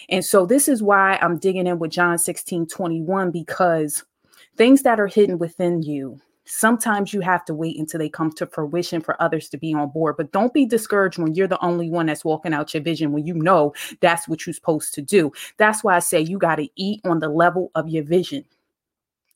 And 0.09 0.23
so 0.23 0.45
this 0.45 0.67
is 0.67 0.83
why 0.83 1.17
I'm 1.21 1.39
digging 1.39 1.65
in 1.65 1.79
with 1.79 1.91
John 1.91 2.19
16 2.19 2.67
21 2.67 3.31
because 3.31 4.03
things 4.57 4.83
that 4.83 4.99
are 4.99 5.07
hidden 5.07 5.39
within 5.39 5.81
you 5.81 6.21
Sometimes 6.45 7.13
you 7.13 7.21
have 7.21 7.45
to 7.45 7.53
wait 7.53 7.77
until 7.77 7.99
they 7.99 8.09
come 8.09 8.31
to 8.31 8.47
fruition 8.47 9.01
for 9.01 9.21
others 9.21 9.49
to 9.49 9.57
be 9.57 9.73
on 9.73 9.89
board. 9.89 10.15
But 10.17 10.31
don't 10.31 10.53
be 10.53 10.65
discouraged 10.65 11.17
when 11.17 11.35
you're 11.35 11.47
the 11.47 11.63
only 11.63 11.89
one 11.89 12.07
that's 12.07 12.25
walking 12.25 12.53
out 12.53 12.73
your 12.73 12.83
vision, 12.83 13.11
when 13.11 13.25
you 13.25 13.33
know 13.35 13.73
that's 14.01 14.27
what 14.27 14.45
you're 14.45 14.53
supposed 14.53 14.93
to 14.95 15.01
do. 15.01 15.31
That's 15.57 15.83
why 15.83 15.95
I 15.95 15.99
say 15.99 16.21
you 16.21 16.37
got 16.37 16.55
to 16.55 16.67
eat 16.75 17.01
on 17.05 17.19
the 17.19 17.29
level 17.29 17.71
of 17.75 17.89
your 17.89 18.03
vision. 18.03 18.45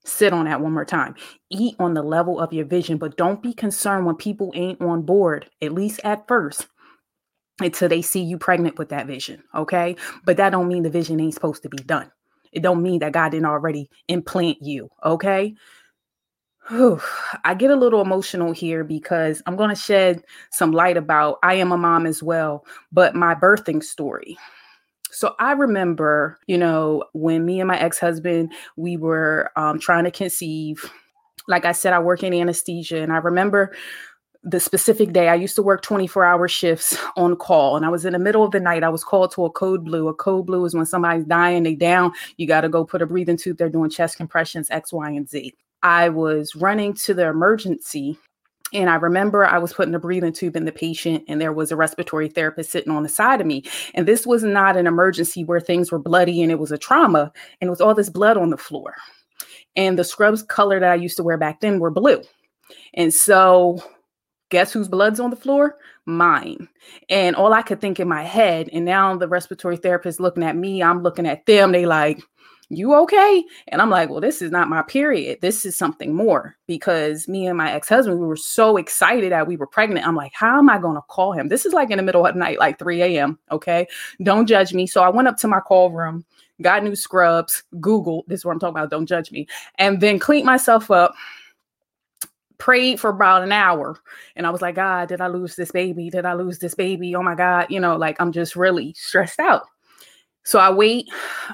Sit 0.03 0.33
on 0.33 0.45
that 0.45 0.61
one 0.61 0.73
more 0.73 0.85
time. 0.85 1.15
Eat 1.49 1.75
on 1.79 1.93
the 1.93 2.03
level 2.03 2.39
of 2.39 2.53
your 2.53 2.65
vision, 2.65 2.97
but 2.97 3.17
don't 3.17 3.41
be 3.41 3.53
concerned 3.53 4.05
when 4.05 4.15
people 4.15 4.51
ain't 4.55 4.81
on 4.81 5.01
board, 5.01 5.49
at 5.61 5.73
least 5.73 5.99
at 6.03 6.27
first 6.27 6.67
until 7.59 7.89
they 7.89 8.01
see 8.01 8.21
you 8.21 8.37
pregnant 8.37 8.77
with 8.77 8.89
that 8.89 9.07
vision 9.07 9.41
okay 9.53 9.95
but 10.25 10.37
that 10.37 10.49
don't 10.49 10.67
mean 10.67 10.83
the 10.83 10.89
vision 10.89 11.19
ain't 11.19 11.33
supposed 11.33 11.63
to 11.63 11.69
be 11.69 11.77
done 11.77 12.11
it 12.51 12.61
don't 12.61 12.81
mean 12.81 12.99
that 12.99 13.13
god 13.13 13.29
didn't 13.29 13.45
already 13.45 13.89
implant 14.07 14.57
you 14.61 14.89
okay 15.03 15.55
Whew, 16.69 16.99
I 17.43 17.53
get 17.53 17.69
a 17.69 17.75
little 17.75 18.01
emotional 18.01 18.51
here 18.51 18.83
because 18.83 19.41
I'm 19.45 19.55
going 19.55 19.69
to 19.69 19.75
shed 19.75 20.23
some 20.51 20.71
light 20.71 20.97
about 20.97 21.37
I 21.43 21.55
am 21.55 21.71
a 21.71 21.77
mom 21.77 22.07
as 22.07 22.23
well, 22.23 22.65
but 22.91 23.13
my 23.13 23.35
birthing 23.35 23.83
story. 23.83 24.35
So 25.11 25.35
I 25.39 25.51
remember, 25.51 26.39
you 26.47 26.57
know, 26.57 27.03
when 27.13 27.45
me 27.45 27.59
and 27.59 27.67
my 27.67 27.79
ex-husband 27.79 28.51
we 28.77 28.97
were 28.97 29.51
um, 29.55 29.79
trying 29.79 30.05
to 30.05 30.11
conceive. 30.11 30.91
Like 31.47 31.65
I 31.65 31.71
said, 31.71 31.93
I 31.93 31.99
work 31.99 32.23
in 32.23 32.33
anesthesia, 32.33 33.01
and 33.01 33.13
I 33.13 33.17
remember 33.17 33.75
the 34.43 34.59
specific 34.59 35.11
day 35.11 35.27
I 35.27 35.35
used 35.35 35.55
to 35.55 35.63
work 35.63 35.81
24 35.81 36.23
hour 36.23 36.47
shifts 36.47 36.97
on 37.15 37.35
call 37.35 37.77
and 37.77 37.85
I 37.85 37.89
was 37.89 38.05
in 38.05 38.13
the 38.13 38.19
middle 38.19 38.43
of 38.43 38.51
the 38.51 38.59
night. 38.59 38.83
I 38.83 38.89
was 38.89 39.03
called 39.03 39.31
to 39.31 39.45
a 39.45 39.49
code 39.49 39.83
blue. 39.83 40.07
A 40.07 40.13
code 40.13 40.45
blue 40.45 40.65
is 40.65 40.75
when 40.75 40.85
somebody's 40.85 41.25
dying, 41.25 41.63
they 41.63 41.73
down, 41.73 42.11
you 42.37 42.47
got 42.47 42.61
to 42.61 42.69
go 42.69 42.85
put 42.85 43.01
a 43.01 43.07
breathing 43.07 43.37
tube. 43.37 43.57
They're 43.57 43.69
doing 43.69 43.89
chest 43.89 44.17
compressions, 44.17 44.69
X, 44.69 44.93
Y, 44.93 45.09
and 45.09 45.27
Z. 45.27 45.53
I 45.85 46.09
was 46.09 46.55
running 46.55 46.95
to 46.95 47.13
the 47.13 47.27
emergency 47.27 48.17
and 48.73 48.89
I 48.89 48.95
remember 48.95 49.45
I 49.45 49.59
was 49.59 49.71
putting 49.71 49.93
a 49.93 49.99
breathing 49.99 50.33
tube 50.33 50.55
in 50.55 50.65
the 50.65 50.71
patient, 50.71 51.23
and 51.27 51.39
there 51.39 51.53
was 51.53 51.71
a 51.71 51.75
respiratory 51.75 52.27
therapist 52.27 52.71
sitting 52.71 52.91
on 52.91 53.03
the 53.03 53.09
side 53.09 53.39
of 53.39 53.45
me. 53.45 53.63
And 53.93 54.07
this 54.07 54.25
was 54.25 54.43
not 54.43 54.75
an 54.75 54.87
emergency 54.87 55.43
where 55.43 55.59
things 55.59 55.91
were 55.91 55.99
bloody 55.99 56.41
and 56.41 56.51
it 56.51 56.57
was 56.57 56.71
a 56.71 56.77
trauma, 56.77 57.31
and 57.61 57.67
it 57.67 57.69
was 57.69 57.79
all 57.79 57.93
this 57.93 58.09
blood 58.09 58.35
on 58.35 58.49
the 58.49 58.57
floor. 58.57 58.95
And 59.75 59.99
the 59.99 60.03
scrubs 60.03 60.41
color 60.41 60.79
that 60.79 60.91
I 60.91 60.95
used 60.95 61.17
to 61.17 61.23
wear 61.23 61.37
back 61.37 61.61
then 61.61 61.79
were 61.79 61.91
blue. 61.91 62.23
And 62.95 63.13
so, 63.13 63.81
guess 64.49 64.73
whose 64.73 64.87
blood's 64.87 65.19
on 65.19 65.29
the 65.29 65.35
floor? 65.35 65.77
Mine. 66.07 66.67
And 67.09 67.35
all 67.35 67.53
I 67.53 67.61
could 67.61 67.79
think 67.79 67.99
in 67.99 68.07
my 68.07 68.23
head, 68.23 68.69
and 68.73 68.85
now 68.85 69.15
the 69.15 69.27
respiratory 69.27 69.77
therapist 69.77 70.19
looking 70.19 70.43
at 70.43 70.57
me, 70.57 70.81
I'm 70.81 71.03
looking 71.03 71.27
at 71.27 71.45
them, 71.45 71.71
they 71.71 71.85
like, 71.85 72.19
you 72.69 72.95
okay? 72.95 73.43
And 73.67 73.81
I'm 73.81 73.89
like, 73.89 74.09
well, 74.09 74.21
this 74.21 74.41
is 74.41 74.51
not 74.51 74.69
my 74.69 74.81
period. 74.81 75.39
This 75.41 75.65
is 75.65 75.77
something 75.77 76.13
more 76.13 76.55
because 76.67 77.27
me 77.27 77.47
and 77.47 77.57
my 77.57 77.71
ex 77.71 77.87
husband, 77.89 78.19
we 78.19 78.25
were 78.25 78.35
so 78.35 78.77
excited 78.77 79.31
that 79.31 79.47
we 79.47 79.57
were 79.57 79.67
pregnant. 79.67 80.07
I'm 80.07 80.15
like, 80.15 80.33
how 80.33 80.57
am 80.57 80.69
I 80.69 80.79
going 80.79 80.95
to 80.95 81.01
call 81.01 81.33
him? 81.33 81.47
This 81.47 81.65
is 81.65 81.73
like 81.73 81.91
in 81.91 81.97
the 81.97 82.03
middle 82.03 82.25
of 82.25 82.33
the 82.33 82.39
night, 82.39 82.59
like 82.59 82.79
3 82.79 83.01
a.m. 83.01 83.39
Okay. 83.51 83.87
Don't 84.23 84.47
judge 84.47 84.73
me. 84.73 84.87
So 84.87 85.03
I 85.03 85.09
went 85.09 85.27
up 85.27 85.37
to 85.37 85.47
my 85.47 85.59
call 85.59 85.91
room, 85.91 86.25
got 86.61 86.83
new 86.83 86.95
scrubs, 86.95 87.63
Google, 87.79 88.23
this 88.27 88.41
is 88.41 88.45
what 88.45 88.53
I'm 88.53 88.59
talking 88.59 88.77
about. 88.77 88.89
Don't 88.89 89.05
judge 89.05 89.31
me. 89.31 89.47
And 89.77 90.01
then 90.01 90.19
cleaned 90.19 90.45
myself 90.45 90.89
up 90.89 91.13
prayed 92.57 92.99
for 92.99 93.09
about 93.09 93.43
an 93.43 93.51
hour 93.51 93.99
and 94.35 94.47
I 94.47 94.49
was 94.49 94.61
like, 94.61 94.75
God, 94.75 95.09
did 95.09 95.21
I 95.21 95.27
lose 95.27 95.55
this 95.55 95.71
baby? 95.71 96.09
Did 96.09 96.25
I 96.25 96.33
lose 96.33 96.57
this 96.57 96.73
baby? 96.73 97.13
Oh 97.15 97.21
my 97.21 97.35
God. 97.35 97.67
You 97.69 97.79
know, 97.79 97.97
like 97.97 98.19
I'm 98.19 98.31
just 98.31 98.55
really 98.55 98.93
stressed 98.93 99.39
out. 99.39 99.67
So 100.45 100.59
I 100.59 100.71
wait. 100.71 101.09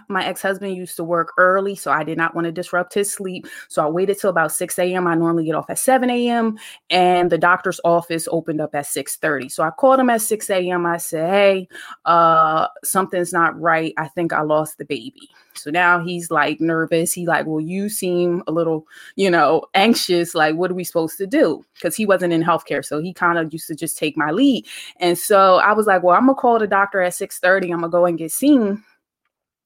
My 0.09 0.25
ex 0.25 0.41
husband 0.41 0.75
used 0.75 0.97
to 0.97 1.03
work 1.03 1.33
early, 1.37 1.75
so 1.75 1.91
I 1.91 2.03
did 2.03 2.17
not 2.17 2.35
want 2.35 2.45
to 2.45 2.51
disrupt 2.51 2.93
his 2.93 3.11
sleep. 3.11 3.47
So 3.69 3.85
I 3.85 3.89
waited 3.89 4.19
till 4.19 4.29
about 4.29 4.51
6 4.51 4.77
a.m. 4.77 5.07
I 5.07 5.15
normally 5.15 5.45
get 5.45 5.55
off 5.55 5.69
at 5.69 5.79
7 5.79 6.09
a.m. 6.09 6.57
and 6.89 7.31
the 7.31 7.37
doctor's 7.37 7.79
office 7.85 8.27
opened 8.31 8.59
up 8.61 8.75
at 8.75 8.85
6:30. 8.85 9.49
So 9.49 9.63
I 9.63 9.71
called 9.71 9.99
him 9.99 10.09
at 10.09 10.21
6 10.21 10.49
a.m. 10.49 10.85
I 10.85 10.97
said, 10.97 11.29
Hey, 11.29 11.67
uh, 12.05 12.67
something's 12.83 13.33
not 13.33 13.59
right. 13.59 13.93
I 13.97 14.09
think 14.09 14.33
I 14.33 14.41
lost 14.41 14.77
the 14.77 14.85
baby. 14.85 15.29
So 15.55 15.71
now 15.71 15.99
he's 16.03 16.31
like 16.31 16.59
nervous. 16.61 17.13
He 17.13 17.25
like, 17.25 17.45
well, 17.45 17.59
you 17.59 17.89
seem 17.89 18.43
a 18.47 18.51
little, 18.51 18.85
you 19.15 19.29
know, 19.29 19.65
anxious. 19.73 20.35
Like, 20.35 20.55
what 20.55 20.71
are 20.71 20.75
we 20.75 20.83
supposed 20.83 21.17
to 21.17 21.27
do? 21.27 21.63
Because 21.73 21.95
he 21.95 22.05
wasn't 22.05 22.33
in 22.33 22.43
healthcare, 22.43 22.83
so 22.83 22.99
he 23.01 23.13
kind 23.13 23.37
of 23.37 23.51
used 23.53 23.67
to 23.67 23.75
just 23.75 23.97
take 23.97 24.17
my 24.17 24.31
lead. 24.31 24.65
And 24.97 25.17
so 25.17 25.57
I 25.57 25.73
was 25.73 25.87
like, 25.87 26.03
well, 26.03 26.15
I'm 26.15 26.25
gonna 26.27 26.35
call 26.35 26.59
the 26.59 26.67
doctor 26.67 27.01
at 27.01 27.13
6:30. 27.13 27.71
I'm 27.71 27.81
gonna 27.81 27.89
go 27.89 28.05
and 28.05 28.17
get 28.17 28.31
seen 28.31 28.83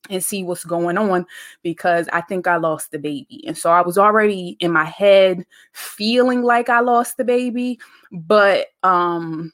and 0.09 0.23
see 0.23 0.43
what's 0.43 0.63
going 0.63 0.97
on 0.97 1.25
because 1.63 2.07
I 2.13 2.21
think 2.21 2.47
I 2.47 2.57
lost 2.57 2.91
the 2.91 2.99
baby. 2.99 3.43
And 3.47 3.57
so 3.57 3.71
I 3.71 3.81
was 3.81 3.97
already 3.97 4.55
in 4.59 4.71
my 4.71 4.85
head 4.85 5.45
feeling 5.73 6.43
like 6.43 6.69
I 6.69 6.79
lost 6.79 7.17
the 7.17 7.23
baby, 7.23 7.79
but 8.11 8.67
um 8.83 9.51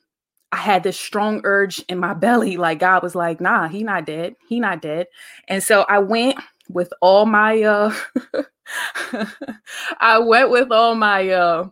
I 0.51 0.58
had 0.58 0.84
this 0.84 1.00
strong 1.00 1.41
urge 1.43 1.79
in 1.88 1.98
my 1.98 2.13
belly 2.13 2.58
like 2.58 2.79
God 2.79 3.03
was 3.03 3.15
like, 3.15 3.39
"Nah, 3.39 3.67
he 3.67 3.84
not 3.84 4.05
dead. 4.05 4.36
He 4.48 4.60
not 4.60 4.81
dead." 4.81 5.08
And 5.48 5.63
so 5.63 5.86
I 5.88 6.00
went 6.00 6.38
with 6.70 6.91
all 7.01 7.25
my 7.25 7.62
uh 7.62 7.93
I 10.00 10.20
went 10.20 10.50
with 10.50 10.72
all 10.72 10.96
my 10.96 11.29
uh 11.29 11.70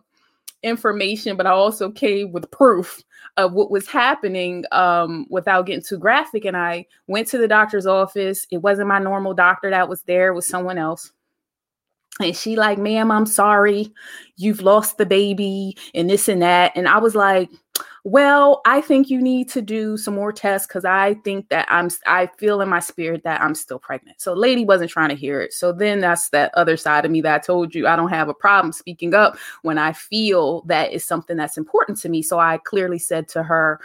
information, 0.62 1.36
but 1.36 1.46
I 1.46 1.50
also 1.50 1.90
came 1.90 2.32
with 2.32 2.50
proof 2.50 3.02
of 3.36 3.52
what 3.52 3.70
was 3.70 3.88
happening 3.88 4.64
um, 4.72 5.26
without 5.30 5.66
getting 5.66 5.82
too 5.82 5.98
graphic. 5.98 6.44
And 6.44 6.56
I 6.56 6.86
went 7.06 7.28
to 7.28 7.38
the 7.38 7.48
doctor's 7.48 7.86
office. 7.86 8.46
It 8.50 8.58
wasn't 8.58 8.88
my 8.88 8.98
normal 8.98 9.34
doctor 9.34 9.70
that 9.70 9.88
was 9.88 10.02
there, 10.02 10.32
it 10.32 10.34
was 10.34 10.46
someone 10.46 10.78
else. 10.78 11.12
And 12.20 12.36
she 12.36 12.56
like, 12.56 12.76
ma'am, 12.76 13.10
I'm 13.10 13.24
sorry, 13.24 13.92
you've 14.36 14.60
lost 14.60 14.98
the 14.98 15.06
baby 15.06 15.76
and 15.94 16.10
this 16.10 16.28
and 16.28 16.42
that. 16.42 16.72
And 16.74 16.86
I 16.86 16.98
was 16.98 17.14
like, 17.14 17.48
well, 18.04 18.62
I 18.64 18.80
think 18.80 19.10
you 19.10 19.20
need 19.20 19.48
to 19.50 19.60
do 19.60 19.96
some 19.96 20.14
more 20.14 20.32
tests 20.32 20.66
because 20.66 20.84
I 20.84 21.14
think 21.22 21.48
that 21.50 21.66
I'm, 21.70 21.90
I 22.06 22.28
feel 22.38 22.60
in 22.60 22.68
my 22.68 22.80
spirit 22.80 23.24
that 23.24 23.42
I'm 23.42 23.54
still 23.54 23.78
pregnant. 23.78 24.20
So, 24.20 24.32
lady 24.32 24.64
wasn't 24.64 24.90
trying 24.90 25.10
to 25.10 25.14
hear 25.14 25.40
it. 25.40 25.52
So, 25.52 25.72
then 25.72 26.00
that's 26.00 26.30
that 26.30 26.50
other 26.54 26.76
side 26.76 27.04
of 27.04 27.10
me 27.10 27.20
that 27.22 27.34
I 27.34 27.38
told 27.38 27.74
you 27.74 27.86
I 27.86 27.96
don't 27.96 28.08
have 28.08 28.28
a 28.28 28.34
problem 28.34 28.72
speaking 28.72 29.14
up 29.14 29.36
when 29.62 29.76
I 29.76 29.92
feel 29.92 30.62
that 30.62 30.92
is 30.92 31.04
something 31.04 31.36
that's 31.36 31.58
important 31.58 31.98
to 31.98 32.08
me. 32.08 32.22
So, 32.22 32.38
I 32.38 32.58
clearly 32.58 32.98
said 32.98 33.28
to 33.28 33.42
her, 33.42 33.80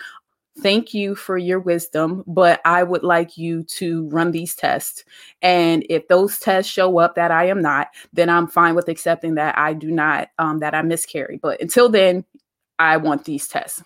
Thank 0.60 0.94
you 0.94 1.16
for 1.16 1.38
your 1.38 1.60
wisdom, 1.60 2.24
but 2.26 2.62
I 2.64 2.84
would 2.84 3.04
like 3.04 3.38
you 3.38 3.64
to 3.64 4.08
run 4.08 4.32
these 4.32 4.56
tests. 4.56 5.04
And 5.42 5.86
if 5.90 6.08
those 6.08 6.40
tests 6.40 6.72
show 6.72 6.98
up 7.00 7.16
that 7.16 7.30
I 7.30 7.48
am 7.48 7.62
not, 7.62 7.90
then 8.14 8.30
I'm 8.30 8.48
fine 8.48 8.74
with 8.74 8.88
accepting 8.88 9.36
that 9.36 9.58
I 9.58 9.74
do 9.74 9.92
not, 9.92 10.30
um, 10.40 10.60
that 10.60 10.74
I 10.74 10.82
miscarry. 10.82 11.38
But 11.42 11.62
until 11.62 11.90
then, 11.90 12.24
I 12.80 12.96
want 12.96 13.26
these 13.26 13.50
tests. 13.50 13.84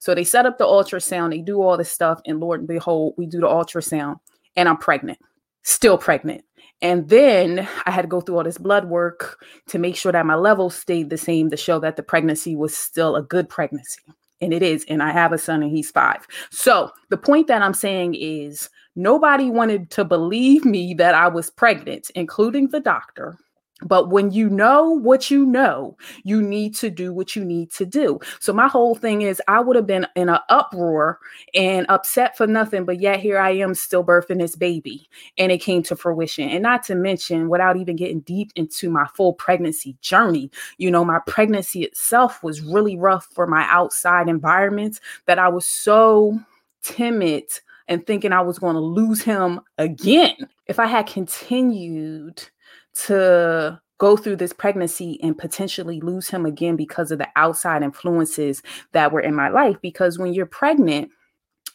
So 0.00 0.14
they 0.14 0.24
set 0.24 0.46
up 0.46 0.58
the 0.58 0.64
ultrasound, 0.64 1.30
they 1.30 1.42
do 1.42 1.62
all 1.62 1.76
this 1.76 1.92
stuff, 1.92 2.20
and 2.26 2.40
Lord 2.40 2.60
and 2.60 2.68
behold, 2.68 3.14
we 3.16 3.26
do 3.26 3.40
the 3.40 3.46
ultrasound, 3.46 4.18
and 4.56 4.68
I'm 4.68 4.78
pregnant, 4.78 5.18
still 5.62 5.98
pregnant. 5.98 6.42
And 6.82 7.08
then 7.10 7.68
I 7.84 7.90
had 7.90 8.02
to 8.02 8.08
go 8.08 8.22
through 8.22 8.38
all 8.38 8.44
this 8.44 8.56
blood 8.56 8.86
work 8.86 9.44
to 9.68 9.78
make 9.78 9.96
sure 9.96 10.12
that 10.12 10.24
my 10.24 10.34
levels 10.34 10.74
stayed 10.74 11.10
the 11.10 11.18
same 11.18 11.50
to 11.50 11.56
show 11.56 11.78
that 11.80 11.96
the 11.96 12.02
pregnancy 12.02 12.56
was 12.56 12.74
still 12.74 13.16
a 13.16 13.22
good 13.22 13.48
pregnancy. 13.48 14.00
And 14.40 14.54
it 14.54 14.62
is. 14.62 14.86
And 14.88 15.02
I 15.02 15.10
have 15.10 15.32
a 15.32 15.38
son 15.38 15.62
and 15.62 15.70
he's 15.70 15.90
five. 15.90 16.26
So 16.50 16.90
the 17.10 17.18
point 17.18 17.46
that 17.48 17.60
I'm 17.60 17.74
saying 17.74 18.14
is 18.14 18.70
nobody 18.96 19.50
wanted 19.50 19.90
to 19.90 20.04
believe 20.04 20.64
me 20.64 20.94
that 20.94 21.14
I 21.14 21.28
was 21.28 21.50
pregnant, 21.50 22.10
including 22.14 22.68
the 22.68 22.80
doctor. 22.80 23.36
But 23.82 24.10
when 24.10 24.30
you 24.30 24.48
know 24.48 24.90
what 24.90 25.30
you 25.30 25.46
know, 25.46 25.96
you 26.22 26.42
need 26.42 26.74
to 26.76 26.90
do 26.90 27.12
what 27.12 27.34
you 27.34 27.44
need 27.44 27.70
to 27.72 27.86
do. 27.86 28.20
So 28.38 28.52
my 28.52 28.68
whole 28.68 28.94
thing 28.94 29.22
is 29.22 29.40
I 29.48 29.60
would 29.60 29.76
have 29.76 29.86
been 29.86 30.06
in 30.16 30.28
an 30.28 30.38
uproar 30.48 31.18
and 31.54 31.86
upset 31.88 32.36
for 32.36 32.46
nothing, 32.46 32.84
but 32.84 33.00
yet 33.00 33.20
here 33.20 33.38
I 33.38 33.50
am 33.50 33.74
still 33.74 34.04
birthing 34.04 34.38
this 34.38 34.56
baby 34.56 35.08
and 35.38 35.50
it 35.50 35.58
came 35.58 35.82
to 35.84 35.96
fruition. 35.96 36.48
And 36.48 36.62
not 36.62 36.82
to 36.84 36.94
mention, 36.94 37.48
without 37.48 37.76
even 37.76 37.96
getting 37.96 38.20
deep 38.20 38.52
into 38.56 38.90
my 38.90 39.06
full 39.14 39.32
pregnancy 39.32 39.96
journey, 40.00 40.50
you 40.78 40.90
know, 40.90 41.04
my 41.04 41.20
pregnancy 41.26 41.82
itself 41.82 42.42
was 42.42 42.60
really 42.60 42.96
rough 42.96 43.26
for 43.32 43.46
my 43.46 43.66
outside 43.70 44.28
environment 44.28 45.00
that 45.26 45.38
I 45.38 45.48
was 45.48 45.66
so 45.66 46.38
timid 46.82 47.44
and 47.88 48.06
thinking 48.06 48.32
I 48.32 48.40
was 48.40 48.58
going 48.58 48.74
to 48.74 48.80
lose 48.80 49.22
him 49.22 49.60
again. 49.78 50.36
If 50.66 50.78
I 50.78 50.86
had 50.86 51.06
continued 51.06 52.48
to 52.94 53.80
go 53.98 54.16
through 54.16 54.36
this 54.36 54.52
pregnancy 54.52 55.20
and 55.22 55.36
potentially 55.36 56.00
lose 56.00 56.28
him 56.28 56.46
again 56.46 56.74
because 56.74 57.10
of 57.10 57.18
the 57.18 57.28
outside 57.36 57.82
influences 57.82 58.62
that 58.92 59.12
were 59.12 59.20
in 59.20 59.34
my 59.34 59.48
life. 59.48 59.76
Because 59.82 60.18
when 60.18 60.32
you're 60.32 60.46
pregnant, 60.46 61.10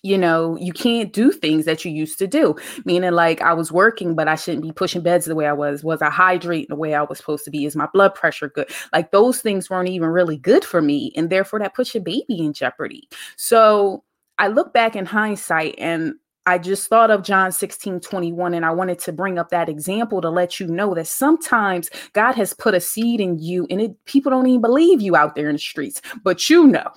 you 0.02 0.18
know, 0.18 0.56
you 0.60 0.72
can't 0.72 1.14
do 1.14 1.32
things 1.32 1.66
that 1.66 1.84
you 1.84 1.92
used 1.92 2.20
to 2.20 2.28
do. 2.28 2.56
Meaning, 2.84 3.14
like, 3.14 3.42
I 3.42 3.54
was 3.54 3.72
working, 3.72 4.14
but 4.14 4.28
I 4.28 4.36
shouldn't 4.36 4.64
be 4.64 4.72
pushing 4.72 5.02
beds 5.02 5.26
the 5.26 5.34
way 5.34 5.48
I 5.48 5.54
was. 5.54 5.84
Was 5.84 6.02
I 6.02 6.10
hydrating 6.10 6.68
the 6.68 6.76
way 6.76 6.94
I 6.94 7.02
was 7.02 7.18
supposed 7.18 7.44
to 7.46 7.52
be? 7.52 7.66
Is 7.66 7.76
my 7.76 7.88
blood 7.92 8.14
pressure 8.14 8.50
good? 8.50 8.70
Like, 8.94 9.12
those 9.12 9.42
things 9.42 9.70
weren't 9.70 9.90
even 9.90 10.10
really 10.10 10.38
good 10.38 10.64
for 10.64 10.82
me. 10.82 11.12
And 11.16 11.32
therefore, 11.32 11.60
that 11.60 11.74
puts 11.74 11.94
your 11.94 12.04
baby 12.04 12.40
in 12.40 12.54
jeopardy. 12.54 13.10
So, 13.36 14.04
I 14.38 14.50
look 14.50 14.74
back 14.74 14.96
in 14.96 15.06
hindsight 15.06 15.76
and 15.78 16.14
I 16.46 16.58
just 16.60 16.88
thought 16.88 17.10
of 17.10 17.24
John 17.24 17.52
16, 17.52 18.00
21, 18.02 18.54
and 18.54 18.66
I 18.66 18.72
wanted 18.72 19.00
to 19.00 19.12
bring 19.12 19.40
up 19.40 19.50
that 19.50 19.68
example 19.68 20.22
to 20.22 20.30
let 20.30 20.60
you 20.60 20.68
know 20.68 20.94
that 20.94 21.08
sometimes 21.08 21.90
God 22.14 22.34
has 22.34 22.54
put 22.54 22.76
a 22.76 22.80
seed 22.80 23.20
in 23.20 23.40
you 23.40 23.66
and 23.70 23.82
it 23.82 24.06
people 24.06 24.30
don't 24.30 24.46
even 24.48 24.62
believe 24.62 25.02
you 25.02 25.16
out 25.16 25.36
there 25.36 25.50
in 25.50 25.56
the 25.56 25.60
streets, 25.60 26.02
but 26.24 26.50
you 26.50 26.68
know. 26.68 26.92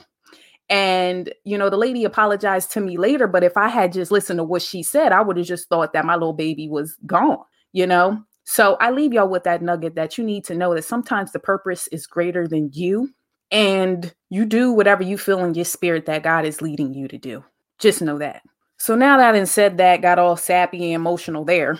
And, 0.70 1.32
you 1.44 1.56
know, 1.56 1.70
the 1.70 1.78
lady 1.78 2.04
apologized 2.04 2.70
to 2.72 2.80
me 2.80 2.98
later, 2.98 3.26
but 3.26 3.42
if 3.42 3.56
I 3.56 3.68
had 3.68 3.92
just 3.92 4.10
listened 4.10 4.38
to 4.38 4.44
what 4.44 4.60
she 4.60 4.82
said, 4.82 5.12
I 5.12 5.22
would 5.22 5.38
have 5.38 5.46
just 5.46 5.68
thought 5.70 5.94
that 5.94 6.04
my 6.04 6.12
little 6.12 6.34
baby 6.34 6.68
was 6.68 6.96
gone, 7.06 7.42
you 7.72 7.86
know? 7.86 8.22
So 8.44 8.76
I 8.80 8.90
leave 8.90 9.14
y'all 9.14 9.28
with 9.28 9.44
that 9.44 9.62
nugget 9.62 9.94
that 9.94 10.18
you 10.18 10.24
need 10.24 10.44
to 10.44 10.54
know 10.54 10.74
that 10.74 10.84
sometimes 10.84 11.32
the 11.32 11.38
purpose 11.38 11.86
is 11.88 12.06
greater 12.06 12.46
than 12.46 12.70
you, 12.74 13.14
and 13.50 14.14
you 14.28 14.44
do 14.44 14.72
whatever 14.72 15.02
you 15.02 15.16
feel 15.16 15.42
in 15.44 15.54
your 15.54 15.64
spirit 15.64 16.04
that 16.04 16.22
God 16.22 16.44
is 16.44 16.60
leading 16.60 16.92
you 16.92 17.08
to 17.08 17.16
do. 17.18 17.44
Just 17.78 18.02
know 18.02 18.18
that. 18.18 18.42
So 18.78 18.94
now 18.94 19.16
that 19.18 19.34
I 19.34 19.44
said 19.44 19.76
that, 19.78 20.02
got 20.02 20.18
all 20.18 20.36
sappy 20.36 20.84
and 20.84 20.94
emotional 20.94 21.44
there. 21.44 21.78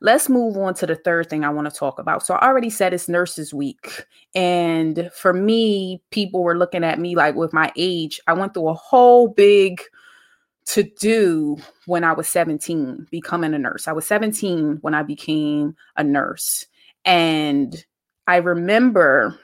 Let's 0.00 0.28
move 0.28 0.56
on 0.56 0.74
to 0.74 0.86
the 0.86 0.96
third 0.96 1.30
thing 1.30 1.44
I 1.44 1.50
want 1.50 1.70
to 1.70 1.78
talk 1.78 1.98
about. 1.98 2.26
So 2.26 2.34
I 2.34 2.48
already 2.48 2.70
said 2.70 2.92
it's 2.92 3.08
Nurses 3.08 3.54
Week. 3.54 4.06
And 4.34 5.10
for 5.14 5.32
me, 5.32 6.02
people 6.10 6.42
were 6.42 6.58
looking 6.58 6.82
at 6.82 6.98
me 6.98 7.14
like 7.14 7.36
with 7.36 7.52
my 7.52 7.70
age, 7.76 8.20
I 8.26 8.32
went 8.32 8.54
through 8.54 8.68
a 8.68 8.74
whole 8.74 9.28
big 9.28 9.80
to 10.64 10.82
do 10.82 11.58
when 11.86 12.02
I 12.02 12.12
was 12.12 12.26
17, 12.28 13.06
becoming 13.10 13.54
a 13.54 13.58
nurse. 13.58 13.86
I 13.86 13.92
was 13.92 14.06
17 14.06 14.78
when 14.80 14.94
I 14.94 15.02
became 15.02 15.76
a 15.96 16.02
nurse. 16.02 16.66
And 17.04 17.84
I 18.26 18.36
remember 18.36 19.38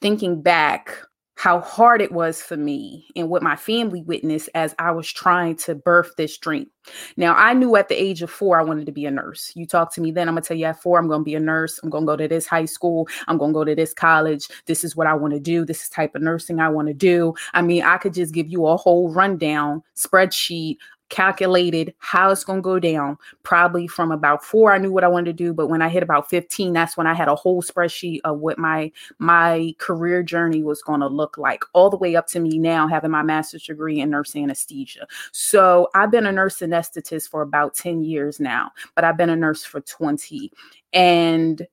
thinking 0.00 0.40
back 0.40 0.96
how 1.36 1.60
hard 1.60 2.00
it 2.00 2.12
was 2.12 2.40
for 2.40 2.56
me 2.56 3.06
and 3.16 3.28
what 3.28 3.42
my 3.42 3.56
family 3.56 4.02
witnessed 4.02 4.48
as 4.54 4.74
I 4.78 4.92
was 4.92 5.10
trying 5.10 5.56
to 5.56 5.74
birth 5.74 6.12
this 6.16 6.38
dream. 6.38 6.70
Now, 7.16 7.34
I 7.34 7.54
knew 7.54 7.76
at 7.76 7.88
the 7.88 8.00
age 8.00 8.22
of 8.22 8.30
four, 8.30 8.58
I 8.58 8.62
wanted 8.62 8.86
to 8.86 8.92
be 8.92 9.06
a 9.06 9.10
nurse. 9.10 9.50
You 9.54 9.66
talk 9.66 9.92
to 9.94 10.00
me 10.00 10.10
then, 10.10 10.28
I'm 10.28 10.36
to 10.36 10.42
tell 10.42 10.56
you 10.56 10.66
at 10.66 10.80
four, 10.80 10.98
I'm 10.98 11.08
to 11.08 11.18
be 11.20 11.34
a 11.34 11.40
nurse. 11.40 11.80
I'm 11.82 11.90
to 11.90 12.00
go 12.06 12.16
to 12.16 12.28
this 12.28 12.46
high 12.46 12.66
school. 12.66 13.08
I'm 13.26 13.38
to 13.38 13.52
go 13.52 13.64
to 13.64 13.74
this 13.74 13.92
college. 13.94 14.46
This 14.66 14.84
is 14.84 14.94
what 14.94 15.06
I 15.06 15.14
want 15.14 15.34
to 15.34 15.40
do. 15.40 15.64
This 15.64 15.82
is 15.82 15.88
type 15.88 16.14
of 16.14 16.22
nursing 16.22 16.60
I 16.60 16.68
want 16.68 16.88
to 16.88 16.94
do. 16.94 17.34
I 17.52 17.62
mean, 17.62 17.82
I 17.82 17.96
could 17.96 18.14
just 18.14 18.34
give 18.34 18.48
you 18.48 18.66
a 18.66 18.76
whole 18.76 19.12
rundown 19.12 19.82
spreadsheet 19.96 20.76
calculated 21.10 21.94
how 21.98 22.30
it's 22.30 22.44
going 22.44 22.58
to 22.58 22.62
go 22.62 22.78
down. 22.78 23.18
Probably 23.42 23.86
from 23.86 24.10
about 24.10 24.44
four, 24.44 24.72
I 24.72 24.78
knew 24.78 24.92
what 24.92 25.04
I 25.04 25.08
wanted 25.08 25.36
to 25.36 25.44
do, 25.44 25.52
but 25.52 25.68
when 25.68 25.82
I 25.82 25.88
hit 25.88 26.02
about 26.02 26.28
15, 26.28 26.72
that's 26.72 26.96
when 26.96 27.06
I 27.06 27.14
had 27.14 27.28
a 27.28 27.34
whole 27.34 27.62
spreadsheet 27.62 28.20
of 28.24 28.38
what 28.38 28.58
my 28.58 28.90
my 29.18 29.74
career 29.78 30.22
journey 30.22 30.62
was 30.62 30.82
going 30.82 31.00
to 31.00 31.06
look 31.06 31.38
like, 31.38 31.64
all 31.72 31.90
the 31.90 31.96
way 31.96 32.16
up 32.16 32.26
to 32.28 32.40
me 32.40 32.58
now 32.58 32.88
having 32.88 33.10
my 33.10 33.22
master's 33.22 33.64
degree 33.64 34.00
in 34.00 34.10
nurse 34.10 34.34
anesthesia. 34.34 35.06
So 35.32 35.88
I've 35.94 36.10
been 36.10 36.26
a 36.26 36.32
nurse 36.32 36.58
anesthetist 36.60 37.28
for 37.28 37.42
about 37.42 37.74
10 37.74 38.02
years 38.02 38.40
now, 38.40 38.70
but 38.94 39.04
I've 39.04 39.16
been 39.16 39.30
a 39.30 39.36
nurse 39.36 39.64
for 39.64 39.80
20. 39.80 40.50
And 40.92 41.66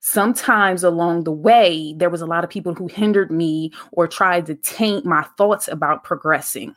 sometimes 0.00 0.82
along 0.82 1.24
the 1.24 1.32
way, 1.32 1.94
there 1.96 2.10
was 2.10 2.22
a 2.22 2.26
lot 2.26 2.44
of 2.44 2.50
people 2.50 2.74
who 2.74 2.86
hindered 2.86 3.30
me 3.30 3.72
or 3.92 4.08
tried 4.08 4.46
to 4.46 4.54
taint 4.54 5.04
my 5.04 5.22
thoughts 5.36 5.68
about 5.68 6.04
progressing 6.04 6.74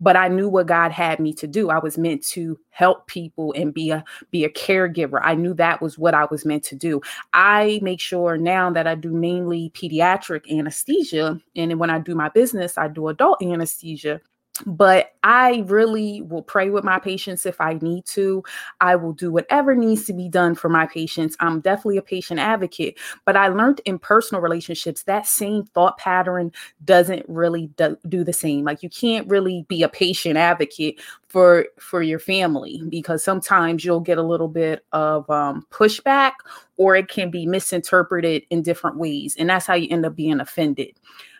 but 0.00 0.16
I 0.16 0.28
knew 0.28 0.48
what 0.48 0.66
God 0.66 0.92
had 0.92 1.20
me 1.20 1.32
to 1.34 1.46
do. 1.46 1.70
I 1.70 1.78
was 1.78 1.98
meant 1.98 2.24
to 2.28 2.58
help 2.70 3.06
people 3.06 3.52
and 3.56 3.72
be 3.74 3.90
a 3.90 4.04
be 4.30 4.44
a 4.44 4.50
caregiver. 4.50 5.20
I 5.22 5.34
knew 5.34 5.54
that 5.54 5.82
was 5.82 5.98
what 5.98 6.14
I 6.14 6.26
was 6.30 6.44
meant 6.44 6.62
to 6.64 6.76
do. 6.76 7.00
I 7.32 7.80
make 7.82 8.00
sure 8.00 8.36
now 8.36 8.70
that 8.70 8.86
I 8.86 8.94
do 8.94 9.12
mainly 9.12 9.70
pediatric 9.74 10.50
anesthesia 10.50 11.40
and 11.56 11.78
when 11.78 11.90
I 11.90 11.98
do 11.98 12.14
my 12.14 12.28
business, 12.28 12.78
I 12.78 12.88
do 12.88 13.08
adult 13.08 13.42
anesthesia 13.42 14.20
but 14.66 15.12
I 15.22 15.64
really 15.66 16.22
will 16.22 16.42
pray 16.42 16.70
with 16.70 16.84
my 16.84 16.98
patients 16.98 17.46
if 17.46 17.60
I 17.60 17.74
need 17.74 18.06
to. 18.06 18.42
I 18.80 18.96
will 18.96 19.12
do 19.12 19.30
whatever 19.30 19.74
needs 19.74 20.04
to 20.06 20.12
be 20.12 20.28
done 20.28 20.54
for 20.54 20.68
my 20.68 20.86
patients. 20.86 21.36
I'm 21.40 21.60
definitely 21.60 21.98
a 21.98 22.02
patient 22.02 22.40
advocate, 22.40 22.98
but 23.24 23.36
I 23.36 23.48
learned 23.48 23.80
in 23.84 23.98
personal 23.98 24.40
relationships 24.40 25.02
that 25.04 25.26
same 25.26 25.64
thought 25.64 25.98
pattern 25.98 26.52
doesn't 26.84 27.24
really 27.28 27.68
do, 27.76 27.96
do 28.08 28.24
the 28.24 28.32
same. 28.32 28.64
Like 28.64 28.82
you 28.82 28.88
can't 28.88 29.28
really 29.28 29.64
be 29.68 29.82
a 29.82 29.88
patient 29.88 30.36
advocate 30.36 31.00
for 31.28 31.66
for 31.78 32.02
your 32.02 32.18
family 32.18 32.82
because 32.88 33.22
sometimes 33.22 33.84
you'll 33.84 34.00
get 34.00 34.18
a 34.18 34.22
little 34.22 34.48
bit 34.48 34.84
of 34.92 35.28
um, 35.30 35.66
pushback 35.70 36.32
or 36.76 36.96
it 36.96 37.08
can 37.08 37.30
be 37.30 37.44
misinterpreted 37.44 38.44
in 38.50 38.62
different 38.62 38.96
ways, 38.96 39.36
and 39.38 39.50
that's 39.50 39.66
how 39.66 39.74
you 39.74 39.88
end 39.90 40.06
up 40.06 40.16
being 40.16 40.40
offended. 40.40 40.94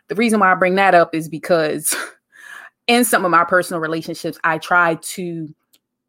The 0.09 0.15
reason 0.15 0.41
why 0.41 0.51
I 0.51 0.55
bring 0.55 0.75
that 0.77 0.95
up 0.95 1.15
is 1.15 1.29
because 1.29 1.95
in 2.89 3.05
some 3.05 3.25
of 3.25 3.31
my 3.31 3.45
personal 3.45 3.81
relationships, 3.81 4.39
I 4.43 4.59
try 4.59 4.97
to 4.97 5.55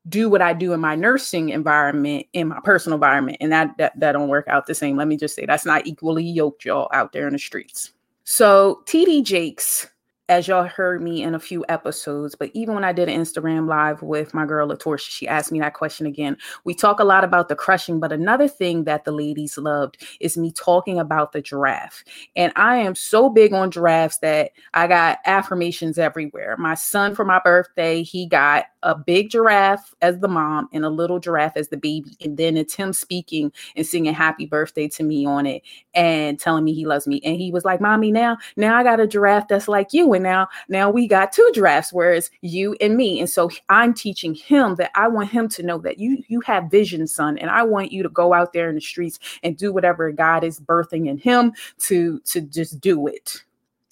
do 0.08 0.30
what 0.30 0.42
I 0.42 0.54
do 0.54 0.74
in 0.74 0.80
my 0.80 0.96
nursing 0.96 1.50
environment 1.50 2.26
in 2.34 2.48
my 2.48 2.60
personal 2.64 2.96
environment, 2.96 3.38
and 3.42 3.52
that 3.52 3.78
that 3.78 4.00
that 4.00 4.14
don't 4.14 4.30
work 4.30 4.48
out 4.48 4.66
the 4.66 4.74
same. 4.74 4.98
Let 4.98 5.08
me 5.08 5.18
just 5.18 5.36
say 5.36 5.46
that's 5.46 5.66
not 5.66 5.86
equally 5.86 6.24
yoked, 6.24 6.66
y'all, 6.66 6.90
out 6.94 7.12
there 7.12 7.28
in 7.28 7.34
the 7.34 7.40
streets. 7.40 7.92
So 8.24 8.82
TD 8.86 9.24
Jakes 9.24 9.88
as 10.30 10.48
y'all 10.48 10.64
heard 10.64 11.02
me 11.02 11.24
in 11.24 11.34
a 11.34 11.40
few 11.40 11.66
episodes, 11.70 12.36
but 12.36 12.52
even 12.54 12.76
when 12.76 12.84
I 12.84 12.94
did 12.94 13.10
an 13.10 13.20
Instagram 13.20 13.68
live 13.68 14.04
with 14.04 14.32
my 14.36 14.46
girl 14.46 14.70
Latorsha, 14.70 15.10
she 15.10 15.28
asked 15.28 15.52
me 15.52 15.60
that 15.60 15.74
question 15.74 16.06
again. 16.06 16.38
We 16.64 16.76
talk 16.76 17.00
a 17.00 17.04
lot 17.04 17.24
about 17.24 17.50
the 17.50 17.56
crushing, 17.56 18.00
but 18.00 18.12
another 18.12 18.48
thing 18.48 18.84
that 18.84 19.06
the 19.06 19.12
ladies 19.12 19.58
loved 19.58 20.06
is 20.20 20.38
me 20.38 20.52
talking 20.52 21.00
about 21.00 21.32
the 21.32 21.42
giraffe. 21.42 22.04
And 22.36 22.54
I 22.56 22.78
am 22.78 22.94
so 22.94 23.28
big 23.28 23.54
on 23.54 23.72
giraffes 23.72 24.20
that 24.20 24.52
I 24.76 24.86
got 24.86 25.18
affirmations 25.26 25.98
everywhere. 25.98 26.56
My 26.58 26.76
son 26.76 27.16
for 27.16 27.26
my 27.26 27.42
birthday, 27.44 28.04
he 28.04 28.28
got 28.28 28.66
a 28.84 28.96
big 28.96 29.30
giraffe 29.30 29.94
as 30.02 30.20
the 30.20 30.28
mom 30.28 30.70
and 30.72 30.86
a 30.86 30.90
little 30.90 31.20
giraffe 31.20 31.58
as 31.58 31.70
the 31.70 31.78
baby. 31.78 32.16
And 32.22 32.38
then 32.38 32.56
it's 32.56 32.76
him 32.76 32.94
speaking 32.94 33.52
and 33.76 33.86
singing 33.86 34.14
happy 34.14 34.46
birthday 34.46 34.88
to 34.90 35.04
me 35.04 35.26
on 35.26 35.46
it 35.46 35.64
and 35.94 36.40
telling 36.40 36.64
me 36.64 36.74
he 36.74 36.86
loves 36.86 37.08
me. 37.08 37.20
And 37.26 37.36
he 37.36 37.52
was 37.52 37.66
like, 37.66 37.82
Mommy, 37.82 38.12
now, 38.12 38.38
now 38.56 38.78
I 38.78 38.84
got 38.84 39.00
a 39.00 39.08
giraffe 39.08 39.48
that's 39.48 39.68
like 39.68 39.92
you. 39.92 40.14
Now, 40.20 40.48
now 40.68 40.90
we 40.90 41.08
got 41.08 41.32
two 41.32 41.50
giraffes, 41.54 41.94
whereas 41.94 42.30
you 42.42 42.76
and 42.82 42.96
me. 42.96 43.20
And 43.20 43.30
so 43.30 43.50
I'm 43.70 43.94
teaching 43.94 44.34
him 44.34 44.76
that 44.76 44.92
I 44.96 45.08
want 45.08 45.30
him 45.30 45.50
to 45.50 45.64
know 45.64 45.78
that 45.80 46.00
you 46.00 46.24
you 46.28 46.42
have 46.42 46.72
vision, 46.72 47.08
son. 47.08 47.38
And 47.38 47.50
I 47.50 47.64
want 47.64 47.92
you 47.92 48.04
to 48.04 48.10
go 48.10 48.34
out 48.34 48.54
there 48.54 48.70
in 48.70 48.76
the 48.76 48.82
streets 48.82 49.20
and 49.44 49.58
do 49.58 49.74
whatever 49.74 50.12
God 50.12 50.44
is 50.44 50.60
birthing 50.60 51.08
in 51.08 51.18
him 51.18 51.54
to 51.80 52.20
to 52.22 52.42
just 52.42 52.80
do 52.80 53.08
it 53.08 53.44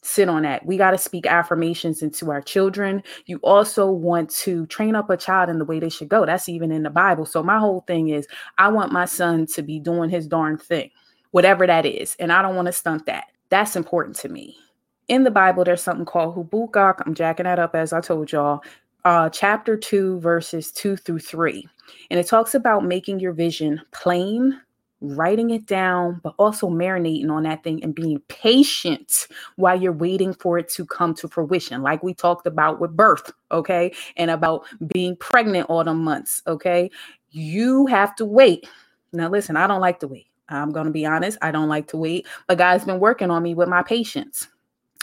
sit 0.07 0.29
on 0.29 0.43
that. 0.43 0.65
We 0.65 0.77
got 0.77 0.91
to 0.91 0.97
speak 0.97 1.25
affirmations 1.25 2.01
into 2.01 2.31
our 2.31 2.41
children. 2.41 3.03
You 3.25 3.37
also 3.43 3.91
want 3.91 4.29
to 4.31 4.65
train 4.67 4.95
up 4.95 5.09
a 5.09 5.17
child 5.17 5.49
in 5.49 5.59
the 5.59 5.65
way 5.65 5.79
they 5.79 5.89
should 5.89 6.09
go. 6.09 6.25
That's 6.25 6.47
even 6.47 6.71
in 6.71 6.83
the 6.83 6.89
Bible. 6.89 7.25
So 7.25 7.43
my 7.43 7.59
whole 7.59 7.81
thing 7.81 8.09
is 8.09 8.27
I 8.57 8.69
want 8.69 8.91
my 8.91 9.05
son 9.05 9.45
to 9.47 9.61
be 9.61 9.79
doing 9.79 10.09
his 10.09 10.25
darn 10.25 10.57
thing, 10.57 10.91
whatever 11.31 11.67
that 11.67 11.85
is. 11.85 12.15
And 12.19 12.31
I 12.31 12.41
don't 12.41 12.55
want 12.55 12.67
to 12.67 12.71
stunt 12.71 13.05
that. 13.05 13.25
That's 13.49 13.75
important 13.75 14.15
to 14.17 14.29
me. 14.29 14.57
In 15.07 15.23
the 15.23 15.31
Bible, 15.31 15.63
there's 15.63 15.81
something 15.81 16.05
called 16.05 16.35
Habakkuk. 16.35 17.01
I'm 17.05 17.13
jacking 17.13 17.45
that 17.45 17.59
up 17.59 17.75
as 17.75 17.93
I 17.93 18.01
told 18.01 18.31
y'all. 18.31 18.61
Uh, 19.05 19.29
chapter 19.29 19.77
2, 19.77 20.19
verses 20.19 20.69
2 20.73 20.97
through 20.97 21.19
3. 21.19 21.65
And 22.11 22.19
it 22.19 22.27
talks 22.27 22.53
about 22.53 22.83
making 22.83 23.21
your 23.21 23.31
vision 23.31 23.81
plain, 23.91 24.59
writing 24.99 25.51
it 25.51 25.65
down, 25.65 26.19
but 26.23 26.33
also 26.37 26.69
marinating 26.69 27.31
on 27.31 27.43
that 27.43 27.63
thing 27.63 27.81
and 27.85 27.95
being 27.95 28.19
patient 28.27 29.27
while 29.55 29.81
you're 29.81 29.93
waiting 29.93 30.33
for 30.33 30.57
it 30.57 30.67
to 30.69 30.85
come 30.85 31.13
to 31.15 31.29
fruition, 31.29 31.81
like 31.81 32.03
we 32.03 32.13
talked 32.13 32.45
about 32.45 32.81
with 32.81 32.97
birth, 32.97 33.31
okay, 33.49 33.93
and 34.17 34.29
about 34.29 34.65
being 34.87 35.15
pregnant 35.15 35.69
all 35.69 35.85
the 35.85 35.93
months, 35.93 36.41
okay. 36.47 36.91
You 37.29 37.85
have 37.85 38.13
to 38.17 38.25
wait. 38.25 38.67
Now, 39.13 39.29
listen, 39.29 39.55
I 39.55 39.67
don't 39.67 39.81
like 39.81 40.01
to 40.01 40.07
wait. 40.07 40.27
I'm 40.49 40.71
going 40.71 40.85
to 40.85 40.91
be 40.91 41.05
honest, 41.05 41.37
I 41.41 41.51
don't 41.51 41.69
like 41.69 41.87
to 41.89 41.97
wait, 41.97 42.27
but 42.47 42.57
God's 42.57 42.83
been 42.83 42.99
working 42.99 43.31
on 43.31 43.43
me 43.43 43.53
with 43.53 43.69
my 43.69 43.83
patience 43.83 44.49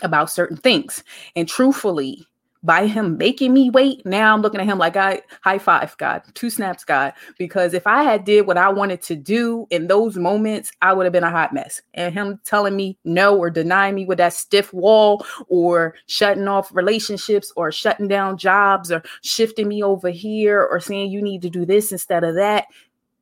about 0.05 0.31
certain 0.31 0.57
things. 0.57 1.03
And 1.35 1.49
truthfully, 1.49 2.27
by 2.65 2.87
him 2.87 3.19
making 3.19 3.53
me 3.53 3.69
wait, 3.69 4.05
now 4.07 4.33
I'm 4.33 4.41
looking 4.41 4.61
at 4.61 4.67
him 4.67 4.79
like 4.79 4.97
I 4.97 5.21
high 5.43 5.59
five, 5.59 5.95
God, 5.99 6.23
two 6.33 6.49
snaps, 6.49 6.83
God. 6.83 7.13
Because 7.39 7.75
if 7.75 7.87
I 7.87 8.03
had 8.03 8.25
did 8.25 8.47
what 8.47 8.57
I 8.57 8.71
wanted 8.71 9.03
to 9.03 9.17
do 9.17 9.67
in 9.69 9.87
those 9.87 10.17
moments, 10.17 10.73
I 10.81 10.95
would 10.95 11.05
have 11.05 11.13
been 11.13 11.25
a 11.25 11.31
hot 11.31 11.53
mess. 11.53 11.83
And 11.93 12.15
him 12.15 12.41
telling 12.45 12.75
me 12.75 12.97
no 13.05 13.37
or 13.37 13.51
denying 13.51 13.95
me 13.95 14.07
with 14.07 14.17
that 14.19 14.33
stiff 14.33 14.73
wall 14.73 15.27
or 15.49 15.95
shutting 16.07 16.49
off 16.49 16.75
relationships 16.75 17.53
or 17.55 17.71
shutting 17.71 18.09
down 18.09 18.39
jobs 18.39 18.91
or 18.91 19.03
shifting 19.23 19.69
me 19.69 19.83
over 19.83 20.09
here 20.09 20.63
or 20.63 20.81
saying 20.81 21.11
you 21.11 21.21
need 21.21 21.43
to 21.43 21.51
do 21.51 21.67
this 21.67 21.93
instead 21.93 22.25
of 22.25 22.35
that, 22.37 22.65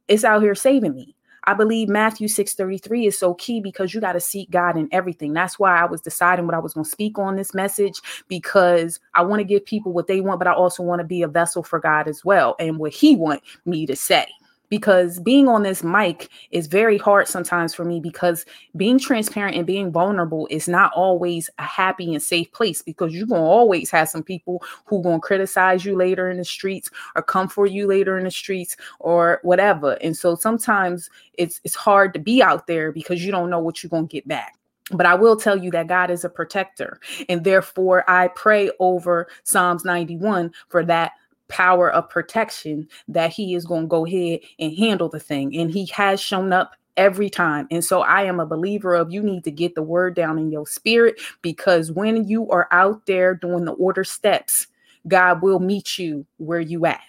it's 0.06 0.24
out 0.24 0.42
here 0.42 0.54
saving 0.54 0.94
me. 0.94 1.16
I 1.44 1.55
believe 1.55 1.88
Matthew 1.88 2.28
6:33 2.28 3.07
is 3.07 3.18
so 3.18 3.35
key 3.35 3.61
because 3.61 3.92
you 3.94 4.00
got 4.00 4.12
to 4.12 4.20
seek 4.20 4.50
God 4.50 4.76
in 4.76 4.88
everything. 4.92 5.33
That's 5.33 5.59
why 5.59 5.76
I 5.76 5.85
was 5.87 6.00
deciding 6.00 6.46
what 6.46 6.55
I 6.55 6.61
was 6.61 6.74
going 6.74 6.85
to 6.85 6.90
speak 6.90 7.18
on 7.18 7.37
this 7.37 7.55
message 7.55 8.00
because 8.28 9.00
I 9.14 9.22
want 9.22 9.40
to 9.40 9.44
give 9.44 9.64
people 9.64 9.92
what 9.92 10.07
they 10.07 10.20
want, 10.20 10.38
but 10.38 10.48
I 10.48 10.52
also 10.52 10.83
want 10.83 11.00
to 11.00 11.05
be 11.05 11.22
a 11.22 11.28
vessel 11.28 11.62
for 11.62 11.81
God 11.81 12.09
as 12.09 12.24
well 12.24 12.57
and 12.59 12.78
what 12.78 12.92
he 12.92 13.16
want 13.16 13.42
me 13.64 13.87
to 13.87 13.96
say 13.96 14.26
because 14.72 15.20
being 15.20 15.48
on 15.48 15.64
this 15.64 15.85
mic 15.85 16.30
is 16.50 16.66
very 16.66 16.96
hard 16.96 17.28
sometimes 17.28 17.74
for 17.74 17.85
me 17.85 18.00
because 18.00 18.46
being 18.74 18.98
transparent 18.98 19.54
and 19.54 19.66
being 19.66 19.92
vulnerable 19.92 20.48
is 20.50 20.66
not 20.66 20.90
always 20.94 21.50
a 21.58 21.62
happy 21.62 22.14
and 22.14 22.22
safe 22.22 22.50
place 22.52 22.80
because 22.80 23.12
you're 23.12 23.26
going 23.26 23.42
to 23.42 23.46
always 23.46 23.90
have 23.90 24.08
some 24.08 24.22
people 24.22 24.62
who 24.87 25.02
going 25.02 25.20
to 25.20 25.26
criticize 25.26 25.85
you 25.85 25.94
later 25.94 26.30
in 26.30 26.38
the 26.38 26.44
streets 26.44 26.88
or 27.14 27.22
come 27.22 27.48
for 27.48 27.66
you 27.66 27.87
later 27.87 28.16
in 28.16 28.24
the 28.24 28.30
streets 28.30 28.74
or 28.98 29.40
whatever. 29.42 29.98
And 30.00 30.16
so 30.16 30.37
sometimes 30.37 31.11
it's 31.35 31.61
it's 31.64 31.74
hard 31.74 32.14
to 32.14 32.18
be 32.18 32.42
out 32.42 32.66
there 32.66 32.92
because 32.92 33.22
you 33.22 33.30
don't 33.30 33.50
know 33.50 33.61
what 33.61 33.82
you're 33.82 33.90
going 33.90 34.08
to 34.08 34.12
get 34.12 34.26
back. 34.26 34.58
But 34.90 35.04
I 35.04 35.14
will 35.14 35.37
tell 35.37 35.62
you 35.62 35.70
that 35.72 35.87
God 35.87 36.11
is 36.11 36.24
a 36.24 36.30
protector. 36.30 36.98
And 37.28 37.44
therefore, 37.44 38.08
I 38.11 38.28
pray 38.28 38.70
over 38.80 39.28
Psalms 39.44 39.85
91 39.85 40.50
for 40.68 40.82
that 40.87 41.12
power 41.52 41.90
of 41.90 42.08
protection 42.08 42.88
that 43.08 43.30
he 43.30 43.54
is 43.54 43.66
going 43.66 43.82
to 43.82 43.88
go 43.88 44.06
ahead 44.06 44.40
and 44.58 44.76
handle 44.76 45.08
the 45.08 45.20
thing. 45.20 45.54
And 45.56 45.70
he 45.70 45.86
has 45.86 46.20
shown 46.20 46.52
up 46.52 46.74
every 46.96 47.30
time. 47.30 47.66
And 47.70 47.84
so 47.84 48.00
I 48.00 48.22
am 48.24 48.40
a 48.40 48.46
believer 48.46 48.94
of 48.94 49.12
you 49.12 49.22
need 49.22 49.44
to 49.44 49.50
get 49.50 49.74
the 49.74 49.82
word 49.82 50.14
down 50.14 50.38
in 50.38 50.50
your 50.50 50.66
spirit 50.66 51.20
because 51.42 51.92
when 51.92 52.26
you 52.26 52.50
are 52.50 52.68
out 52.70 53.06
there 53.06 53.34
doing 53.34 53.66
the 53.66 53.72
order 53.72 54.02
steps, 54.02 54.66
God 55.06 55.42
will 55.42 55.58
meet 55.58 55.98
you 55.98 56.26
where 56.38 56.60
you 56.60 56.86
at. 56.86 57.00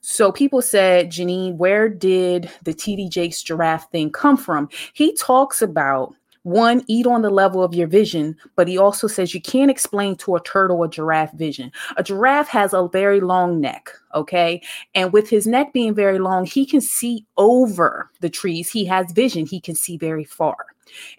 So 0.00 0.32
people 0.32 0.62
said, 0.62 1.10
Janine, 1.10 1.56
where 1.56 1.88
did 1.88 2.50
the 2.64 2.74
TD 2.74 3.08
Jakes 3.08 3.40
giraffe 3.40 3.88
thing 3.92 4.10
come 4.10 4.36
from? 4.36 4.68
He 4.94 5.14
talks 5.14 5.62
about 5.62 6.14
one, 6.42 6.84
eat 6.88 7.06
on 7.06 7.22
the 7.22 7.30
level 7.30 7.62
of 7.62 7.74
your 7.74 7.86
vision, 7.86 8.36
but 8.56 8.68
he 8.68 8.76
also 8.76 9.06
says 9.06 9.34
you 9.34 9.40
can't 9.40 9.70
explain 9.70 10.16
to 10.16 10.34
a 10.36 10.42
turtle 10.42 10.82
a 10.82 10.88
giraffe 10.88 11.32
vision. 11.32 11.70
A 11.96 12.02
giraffe 12.02 12.48
has 12.48 12.72
a 12.72 12.88
very 12.88 13.20
long 13.20 13.60
neck, 13.60 13.90
okay? 14.14 14.62
And 14.94 15.12
with 15.12 15.30
his 15.30 15.46
neck 15.46 15.72
being 15.72 15.94
very 15.94 16.18
long, 16.18 16.44
he 16.44 16.66
can 16.66 16.80
see 16.80 17.24
over 17.36 18.10
the 18.20 18.30
trees. 18.30 18.70
He 18.70 18.84
has 18.86 19.12
vision, 19.12 19.46
he 19.46 19.60
can 19.60 19.74
see 19.74 19.96
very 19.96 20.24
far. 20.24 20.56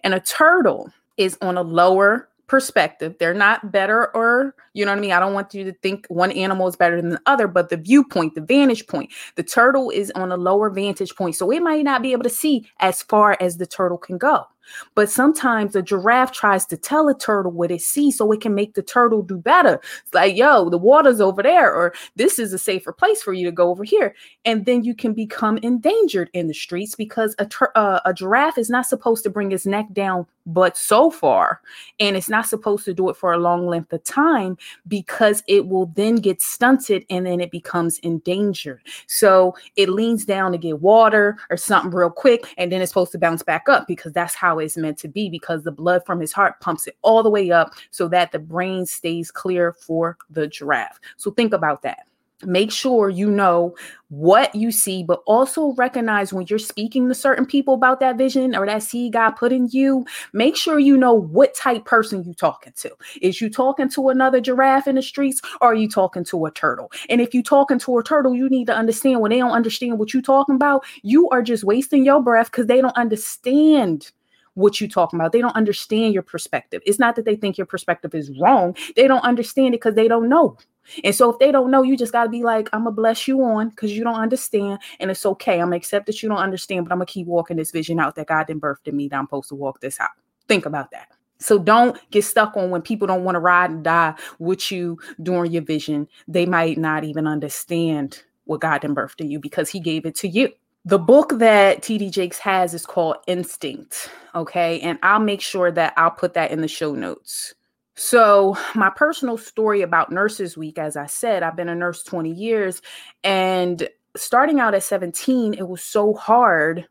And 0.02 0.14
a 0.14 0.20
turtle 0.20 0.90
is 1.16 1.38
on 1.40 1.56
a 1.56 1.62
lower 1.62 2.28
perspective. 2.46 3.16
They're 3.18 3.32
not 3.32 3.72
better 3.72 4.14
or, 4.14 4.54
you 4.74 4.84
know 4.84 4.92
what 4.92 4.98
I 4.98 5.00
mean? 5.00 5.12
I 5.12 5.20
don't 5.20 5.32
want 5.32 5.54
you 5.54 5.64
to 5.64 5.72
think 5.72 6.06
one 6.08 6.30
animal 6.32 6.68
is 6.68 6.76
better 6.76 7.00
than 7.00 7.10
the 7.10 7.22
other, 7.24 7.48
but 7.48 7.70
the 7.70 7.78
viewpoint, 7.78 8.34
the 8.34 8.42
vantage 8.42 8.86
point, 8.86 9.10
the 9.36 9.42
turtle 9.42 9.88
is 9.88 10.12
on 10.14 10.30
a 10.30 10.36
lower 10.36 10.68
vantage 10.68 11.14
point. 11.16 11.36
So 11.36 11.50
it 11.50 11.62
might 11.62 11.84
not 11.84 12.02
be 12.02 12.12
able 12.12 12.24
to 12.24 12.30
see 12.30 12.68
as 12.80 13.02
far 13.02 13.38
as 13.40 13.56
the 13.56 13.66
turtle 13.66 13.98
can 13.98 14.18
go. 14.18 14.44
But 14.94 15.10
sometimes 15.10 15.76
a 15.76 15.82
giraffe 15.82 16.32
tries 16.32 16.66
to 16.66 16.76
tell 16.76 17.08
a 17.08 17.16
turtle 17.16 17.52
what 17.52 17.70
it 17.70 17.82
sees 17.82 18.18
so 18.18 18.30
it 18.32 18.40
can 18.40 18.54
make 18.54 18.74
the 18.74 18.82
turtle 18.82 19.22
do 19.22 19.36
better. 19.36 19.80
It's 20.04 20.14
like, 20.14 20.36
yo, 20.36 20.70
the 20.70 20.78
water's 20.78 21.20
over 21.20 21.42
there, 21.42 21.74
or 21.74 21.94
this 22.16 22.38
is 22.38 22.52
a 22.52 22.58
safer 22.58 22.92
place 22.92 23.22
for 23.22 23.32
you 23.32 23.44
to 23.46 23.52
go 23.52 23.70
over 23.70 23.84
here. 23.84 24.14
And 24.44 24.66
then 24.66 24.84
you 24.84 24.94
can 24.94 25.14
become 25.14 25.58
endangered 25.58 26.30
in 26.32 26.48
the 26.48 26.54
streets 26.54 26.94
because 26.94 27.34
a, 27.38 27.46
tur- 27.46 27.72
uh, 27.74 28.00
a 28.04 28.14
giraffe 28.14 28.58
is 28.58 28.70
not 28.70 28.86
supposed 28.86 29.24
to 29.24 29.30
bring 29.30 29.52
its 29.52 29.66
neck 29.66 29.86
down 29.92 30.26
but 30.46 30.76
so 30.76 31.10
far. 31.10 31.60
And 32.00 32.16
it's 32.16 32.28
not 32.28 32.46
supposed 32.46 32.84
to 32.84 32.94
do 32.94 33.08
it 33.08 33.16
for 33.16 33.32
a 33.32 33.38
long 33.38 33.66
length 33.66 33.92
of 33.92 34.04
time 34.04 34.58
because 34.86 35.42
it 35.46 35.66
will 35.66 35.86
then 35.86 36.16
get 36.16 36.42
stunted 36.42 37.04
and 37.08 37.26
then 37.26 37.40
it 37.40 37.50
becomes 37.50 37.98
endangered. 38.00 38.82
So 39.06 39.56
it 39.76 39.88
leans 39.88 40.24
down 40.24 40.52
to 40.52 40.58
get 40.58 40.80
water 40.80 41.38
or 41.50 41.56
something 41.56 41.90
real 41.90 42.10
quick, 42.10 42.54
and 42.58 42.70
then 42.70 42.82
it's 42.82 42.90
supposed 42.90 43.12
to 43.12 43.18
bounce 43.18 43.42
back 43.42 43.68
up 43.68 43.86
because 43.86 44.12
that's 44.12 44.34
how 44.34 44.53
it's 44.58 44.76
meant 44.76 44.98
to 44.98 45.08
be 45.08 45.28
because 45.28 45.62
the 45.62 45.72
blood 45.72 46.02
from 46.06 46.20
his 46.20 46.32
heart 46.32 46.60
pumps 46.60 46.86
it 46.86 46.96
all 47.02 47.22
the 47.22 47.30
way 47.30 47.50
up 47.50 47.74
so 47.90 48.08
that 48.08 48.32
the 48.32 48.38
brain 48.38 48.86
stays 48.86 49.30
clear 49.30 49.72
for 49.72 50.16
the 50.30 50.46
giraffe. 50.46 51.00
So 51.16 51.30
think 51.30 51.52
about 51.52 51.82
that 51.82 52.06
make 52.46 52.70
sure 52.70 53.08
you 53.08 53.30
know 53.30 53.74
what 54.08 54.54
you 54.54 54.70
see, 54.70 55.02
but 55.02 55.22
also 55.26 55.72
recognize 55.74 56.32
when 56.32 56.46
you're 56.48 56.58
speaking 56.58 57.08
to 57.08 57.14
certain 57.14 57.46
people 57.46 57.74
about 57.74 58.00
that 58.00 58.16
vision 58.16 58.54
or 58.54 58.66
that 58.66 58.82
seed 58.82 59.12
God 59.12 59.32
put 59.32 59.52
in 59.52 59.68
you, 59.70 60.04
make 60.32 60.56
sure 60.56 60.78
you 60.78 60.96
know 60.96 61.14
what 61.14 61.54
type 61.54 61.84
person 61.84 62.22
you 62.24 62.34
talking 62.34 62.72
to. 62.76 62.90
Is 63.22 63.40
you 63.40 63.50
talking 63.50 63.88
to 63.90 64.08
another 64.08 64.40
giraffe 64.40 64.86
in 64.86 64.96
the 64.96 65.02
streets 65.02 65.40
or 65.60 65.68
are 65.68 65.74
you 65.74 65.88
talking 65.88 66.24
to 66.24 66.46
a 66.46 66.50
turtle? 66.50 66.92
And 67.08 67.20
if 67.20 67.34
you 67.34 67.42
talking 67.42 67.78
to 67.80 67.98
a 67.98 68.02
turtle, 68.02 68.34
you 68.34 68.48
need 68.48 68.66
to 68.66 68.74
understand 68.74 69.20
when 69.20 69.30
they 69.30 69.38
don't 69.38 69.50
understand 69.50 69.98
what 69.98 70.14
you 70.14 70.22
talking 70.22 70.54
about, 70.54 70.84
you 71.02 71.28
are 71.30 71.42
just 71.42 71.64
wasting 71.64 72.04
your 72.04 72.22
breath 72.22 72.50
because 72.50 72.66
they 72.66 72.80
don't 72.80 72.96
understand 72.96 74.12
what 74.54 74.80
you're 74.80 74.88
talking 74.88 75.18
about. 75.18 75.32
They 75.32 75.40
don't 75.40 75.56
understand 75.56 76.14
your 76.14 76.22
perspective. 76.22 76.82
It's 76.86 76.98
not 76.98 77.16
that 77.16 77.24
they 77.24 77.36
think 77.36 77.58
your 77.58 77.66
perspective 77.66 78.14
is 78.14 78.30
wrong. 78.38 78.76
They 78.96 79.06
don't 79.06 79.24
understand 79.24 79.74
it 79.74 79.80
because 79.80 79.94
they 79.94 80.08
don't 80.08 80.28
know. 80.28 80.56
And 81.02 81.14
so 81.14 81.30
if 81.30 81.38
they 81.38 81.50
don't 81.50 81.70
know, 81.70 81.82
you 81.82 81.96
just 81.96 82.12
got 82.12 82.24
to 82.24 82.30
be 82.30 82.42
like, 82.42 82.68
I'm 82.72 82.84
going 82.84 82.94
to 82.94 83.00
bless 83.00 83.26
you 83.26 83.42
on 83.42 83.70
because 83.70 83.92
you 83.92 84.04
don't 84.04 84.20
understand. 84.20 84.80
And 85.00 85.10
it's 85.10 85.24
okay. 85.24 85.54
I'm 85.54 85.68
going 85.68 85.72
to 85.72 85.76
accept 85.78 86.06
that 86.06 86.22
you 86.22 86.28
don't 86.28 86.38
understand, 86.38 86.84
but 86.84 86.92
I'm 86.92 86.98
going 86.98 87.06
to 87.06 87.12
keep 87.12 87.26
walking 87.26 87.56
this 87.56 87.70
vision 87.70 87.98
out 87.98 88.16
that 88.16 88.26
God 88.26 88.46
didn't 88.46 88.60
birth 88.60 88.80
in 88.84 88.96
me 88.96 89.08
that 89.08 89.16
I'm 89.16 89.26
supposed 89.26 89.48
to 89.48 89.54
walk 89.54 89.80
this 89.80 89.98
out. 89.98 90.10
Think 90.46 90.66
about 90.66 90.90
that. 90.90 91.08
So 91.38 91.58
don't 91.58 91.98
get 92.10 92.24
stuck 92.24 92.56
on 92.56 92.70
when 92.70 92.82
people 92.82 93.06
don't 93.06 93.24
want 93.24 93.34
to 93.36 93.40
ride 93.40 93.70
and 93.70 93.84
die 93.84 94.14
with 94.38 94.70
you 94.70 94.98
during 95.22 95.52
your 95.52 95.62
vision. 95.62 96.08
They 96.28 96.46
might 96.46 96.78
not 96.78 97.04
even 97.04 97.26
understand 97.26 98.22
what 98.44 98.60
God 98.60 98.82
didn't 98.82 98.94
birth 98.94 99.14
in 99.18 99.30
you 99.30 99.38
because 99.40 99.70
he 99.70 99.80
gave 99.80 100.06
it 100.06 100.14
to 100.16 100.28
you. 100.28 100.50
The 100.86 100.98
book 100.98 101.38
that 101.38 101.80
TD 101.82 102.10
Jakes 102.10 102.38
has 102.38 102.74
is 102.74 102.84
called 102.84 103.16
Instinct. 103.26 104.10
Okay. 104.34 104.80
And 104.80 104.98
I'll 105.02 105.20
make 105.20 105.40
sure 105.40 105.70
that 105.70 105.94
I'll 105.96 106.10
put 106.10 106.34
that 106.34 106.50
in 106.50 106.60
the 106.60 106.68
show 106.68 106.94
notes. 106.94 107.54
So, 107.96 108.56
my 108.74 108.90
personal 108.90 109.38
story 109.38 109.82
about 109.82 110.10
Nurses 110.10 110.56
Week, 110.56 110.78
as 110.78 110.96
I 110.96 111.06
said, 111.06 111.44
I've 111.44 111.54
been 111.56 111.68
a 111.68 111.76
nurse 111.76 112.02
20 112.02 112.30
years. 112.30 112.82
And 113.22 113.88
starting 114.16 114.58
out 114.58 114.74
at 114.74 114.82
17, 114.82 115.54
it 115.54 115.68
was 115.68 115.82
so 115.82 116.12
hard 116.12 116.86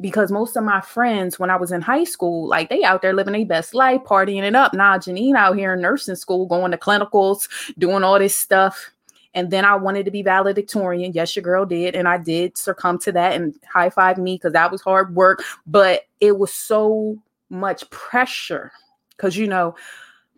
because 0.00 0.30
most 0.30 0.56
of 0.56 0.64
my 0.64 0.80
friends, 0.80 1.38
when 1.38 1.50
I 1.50 1.56
was 1.56 1.70
in 1.70 1.82
high 1.82 2.04
school, 2.04 2.48
like 2.48 2.70
they 2.70 2.82
out 2.82 3.02
there 3.02 3.12
living 3.12 3.34
their 3.34 3.44
best 3.44 3.74
life, 3.74 4.00
partying 4.06 4.42
it 4.42 4.54
up. 4.54 4.72
Now, 4.72 4.96
Janine 4.96 5.36
out 5.36 5.56
here 5.56 5.74
in 5.74 5.82
nursing 5.82 6.16
school, 6.16 6.46
going 6.46 6.70
to 6.70 6.78
clinicals, 6.78 7.48
doing 7.76 8.02
all 8.02 8.18
this 8.18 8.36
stuff. 8.36 8.90
And 9.38 9.52
then 9.52 9.64
I 9.64 9.76
wanted 9.76 10.04
to 10.06 10.10
be 10.10 10.22
valedictorian. 10.22 11.12
Yes, 11.12 11.36
your 11.36 11.44
girl 11.44 11.64
did. 11.64 11.94
And 11.94 12.08
I 12.08 12.18
did 12.18 12.58
succumb 12.58 12.98
to 12.98 13.12
that 13.12 13.36
and 13.36 13.54
high 13.72 13.88
five 13.88 14.18
me 14.18 14.34
because 14.34 14.52
that 14.52 14.72
was 14.72 14.80
hard 14.80 15.14
work. 15.14 15.44
But 15.64 16.06
it 16.20 16.38
was 16.38 16.52
so 16.52 17.16
much 17.48 17.88
pressure 17.90 18.72
because, 19.16 19.36
you 19.36 19.46
know, 19.46 19.76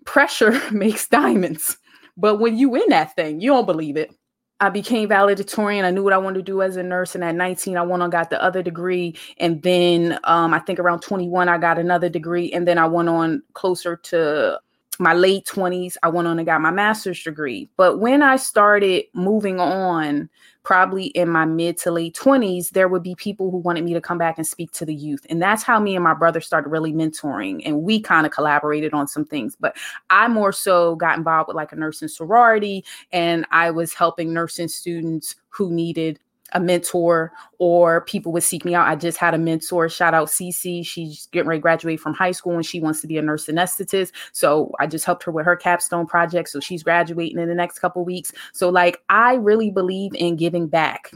pressure 0.04 0.60
makes 0.70 1.08
diamonds. 1.08 1.78
But 2.18 2.40
when 2.40 2.58
you 2.58 2.74
in 2.74 2.90
that 2.90 3.16
thing, 3.16 3.40
you 3.40 3.48
don't 3.48 3.64
believe 3.64 3.96
it. 3.96 4.14
I 4.60 4.68
became 4.68 5.08
valedictorian. 5.08 5.86
I 5.86 5.90
knew 5.90 6.04
what 6.04 6.12
I 6.12 6.18
wanted 6.18 6.40
to 6.40 6.52
do 6.52 6.60
as 6.60 6.76
a 6.76 6.82
nurse. 6.82 7.14
And 7.14 7.24
at 7.24 7.34
19, 7.34 7.78
I 7.78 7.82
went 7.82 8.02
on, 8.02 8.10
got 8.10 8.28
the 8.28 8.42
other 8.42 8.62
degree. 8.62 9.16
And 9.38 9.62
then 9.62 10.18
um, 10.24 10.52
I 10.52 10.58
think 10.58 10.78
around 10.78 11.00
21, 11.00 11.48
I 11.48 11.56
got 11.56 11.78
another 11.78 12.10
degree. 12.10 12.52
And 12.52 12.68
then 12.68 12.76
I 12.76 12.86
went 12.86 13.08
on 13.08 13.42
closer 13.54 13.96
to 13.96 14.60
my 15.00 15.14
late 15.14 15.46
20s, 15.46 15.96
I 16.02 16.08
went 16.08 16.28
on 16.28 16.38
and 16.38 16.44
got 16.44 16.60
my 16.60 16.70
master's 16.70 17.22
degree. 17.22 17.70
But 17.78 18.00
when 18.00 18.22
I 18.22 18.36
started 18.36 19.04
moving 19.14 19.58
on, 19.58 20.28
probably 20.62 21.06
in 21.06 21.30
my 21.30 21.46
mid 21.46 21.78
to 21.78 21.90
late 21.90 22.14
20s, 22.14 22.70
there 22.72 22.86
would 22.86 23.02
be 23.02 23.14
people 23.14 23.50
who 23.50 23.56
wanted 23.56 23.82
me 23.82 23.94
to 23.94 24.00
come 24.00 24.18
back 24.18 24.36
and 24.36 24.46
speak 24.46 24.72
to 24.72 24.84
the 24.84 24.94
youth. 24.94 25.24
And 25.30 25.40
that's 25.40 25.62
how 25.62 25.80
me 25.80 25.96
and 25.96 26.04
my 26.04 26.12
brother 26.12 26.42
started 26.42 26.68
really 26.68 26.92
mentoring. 26.92 27.62
And 27.64 27.80
we 27.80 27.98
kind 28.02 28.26
of 28.26 28.32
collaborated 28.32 28.92
on 28.92 29.08
some 29.08 29.24
things. 29.24 29.56
But 29.58 29.74
I 30.10 30.28
more 30.28 30.52
so 30.52 30.96
got 30.96 31.16
involved 31.16 31.48
with 31.48 31.56
like 31.56 31.72
a 31.72 31.76
nursing 31.76 32.08
sorority, 32.08 32.84
and 33.10 33.46
I 33.50 33.70
was 33.70 33.94
helping 33.94 34.34
nursing 34.34 34.68
students 34.68 35.34
who 35.48 35.72
needed 35.72 36.20
a 36.52 36.60
mentor 36.60 37.32
or 37.58 38.02
people 38.02 38.32
would 38.32 38.42
seek 38.42 38.64
me 38.64 38.74
out. 38.74 38.88
I 38.88 38.96
just 38.96 39.18
had 39.18 39.34
a 39.34 39.38
mentor, 39.38 39.88
shout 39.88 40.14
out 40.14 40.28
Cece. 40.28 40.86
She's 40.86 41.28
getting 41.32 41.48
ready 41.48 41.58
to 41.58 41.62
graduate 41.62 42.00
from 42.00 42.14
high 42.14 42.32
school 42.32 42.54
and 42.54 42.66
she 42.66 42.80
wants 42.80 43.00
to 43.00 43.06
be 43.06 43.18
a 43.18 43.22
nurse 43.22 43.46
anesthetist. 43.46 44.12
So 44.32 44.72
I 44.80 44.86
just 44.86 45.04
helped 45.04 45.22
her 45.24 45.32
with 45.32 45.46
her 45.46 45.56
capstone 45.56 46.06
project. 46.06 46.48
So 46.48 46.60
she's 46.60 46.82
graduating 46.82 47.38
in 47.38 47.48
the 47.48 47.54
next 47.54 47.78
couple 47.78 48.04
weeks. 48.04 48.32
So 48.52 48.68
like 48.68 49.02
I 49.08 49.34
really 49.34 49.70
believe 49.70 50.12
in 50.14 50.36
giving 50.36 50.66
back. 50.66 51.12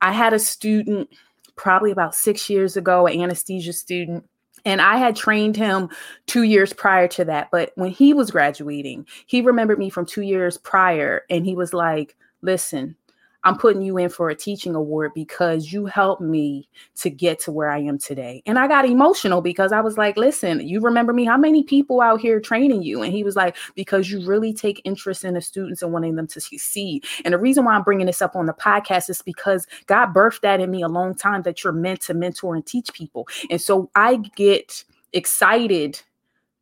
I 0.00 0.12
had 0.12 0.32
a 0.32 0.38
student 0.38 1.08
probably 1.56 1.90
about 1.90 2.14
six 2.14 2.50
years 2.50 2.76
ago, 2.76 3.06
an 3.06 3.20
anesthesia 3.20 3.72
student. 3.72 4.28
And 4.66 4.80
I 4.80 4.96
had 4.96 5.14
trained 5.14 5.56
him 5.56 5.90
two 6.26 6.42
years 6.42 6.72
prior 6.72 7.06
to 7.08 7.24
that. 7.26 7.50
But 7.50 7.72
when 7.74 7.90
he 7.90 8.14
was 8.14 8.30
graduating, 8.30 9.06
he 9.26 9.42
remembered 9.42 9.78
me 9.78 9.90
from 9.90 10.06
two 10.06 10.22
years 10.22 10.56
prior 10.56 11.22
and 11.28 11.44
he 11.44 11.54
was 11.54 11.74
like, 11.74 12.16
listen, 12.40 12.96
I'm 13.44 13.58
putting 13.58 13.82
you 13.82 13.98
in 13.98 14.08
for 14.08 14.30
a 14.30 14.34
teaching 14.34 14.74
award 14.74 15.12
because 15.14 15.72
you 15.72 15.86
helped 15.86 16.22
me 16.22 16.68
to 16.96 17.10
get 17.10 17.38
to 17.40 17.52
where 17.52 17.70
I 17.70 17.78
am 17.78 17.98
today. 17.98 18.42
And 18.46 18.58
I 18.58 18.66
got 18.66 18.86
emotional 18.86 19.40
because 19.40 19.72
I 19.72 19.80
was 19.80 19.98
like, 19.98 20.16
listen, 20.16 20.66
you 20.66 20.80
remember 20.80 21.12
me? 21.12 21.24
How 21.24 21.36
many 21.36 21.62
people 21.62 22.00
out 22.00 22.20
here 22.20 22.40
training 22.40 22.82
you? 22.82 23.02
And 23.02 23.12
he 23.12 23.22
was 23.22 23.36
like, 23.36 23.56
because 23.74 24.10
you 24.10 24.26
really 24.26 24.52
take 24.52 24.80
interest 24.84 25.24
in 25.24 25.34
the 25.34 25.40
students 25.40 25.82
and 25.82 25.92
wanting 25.92 26.16
them 26.16 26.26
to 26.28 26.40
succeed. 26.40 27.04
And 27.24 27.34
the 27.34 27.38
reason 27.38 27.64
why 27.64 27.74
I'm 27.74 27.82
bringing 27.82 28.06
this 28.06 28.22
up 28.22 28.34
on 28.34 28.46
the 28.46 28.54
podcast 28.54 29.10
is 29.10 29.22
because 29.22 29.66
God 29.86 30.14
birthed 30.14 30.40
that 30.40 30.60
in 30.60 30.70
me 30.70 30.82
a 30.82 30.88
long 30.88 31.14
time 31.14 31.42
that 31.42 31.62
you're 31.62 31.72
meant 31.72 32.00
to 32.02 32.14
mentor 32.14 32.54
and 32.54 32.64
teach 32.64 32.92
people. 32.92 33.28
And 33.50 33.60
so 33.60 33.90
I 33.94 34.16
get 34.16 34.84
excited 35.12 36.00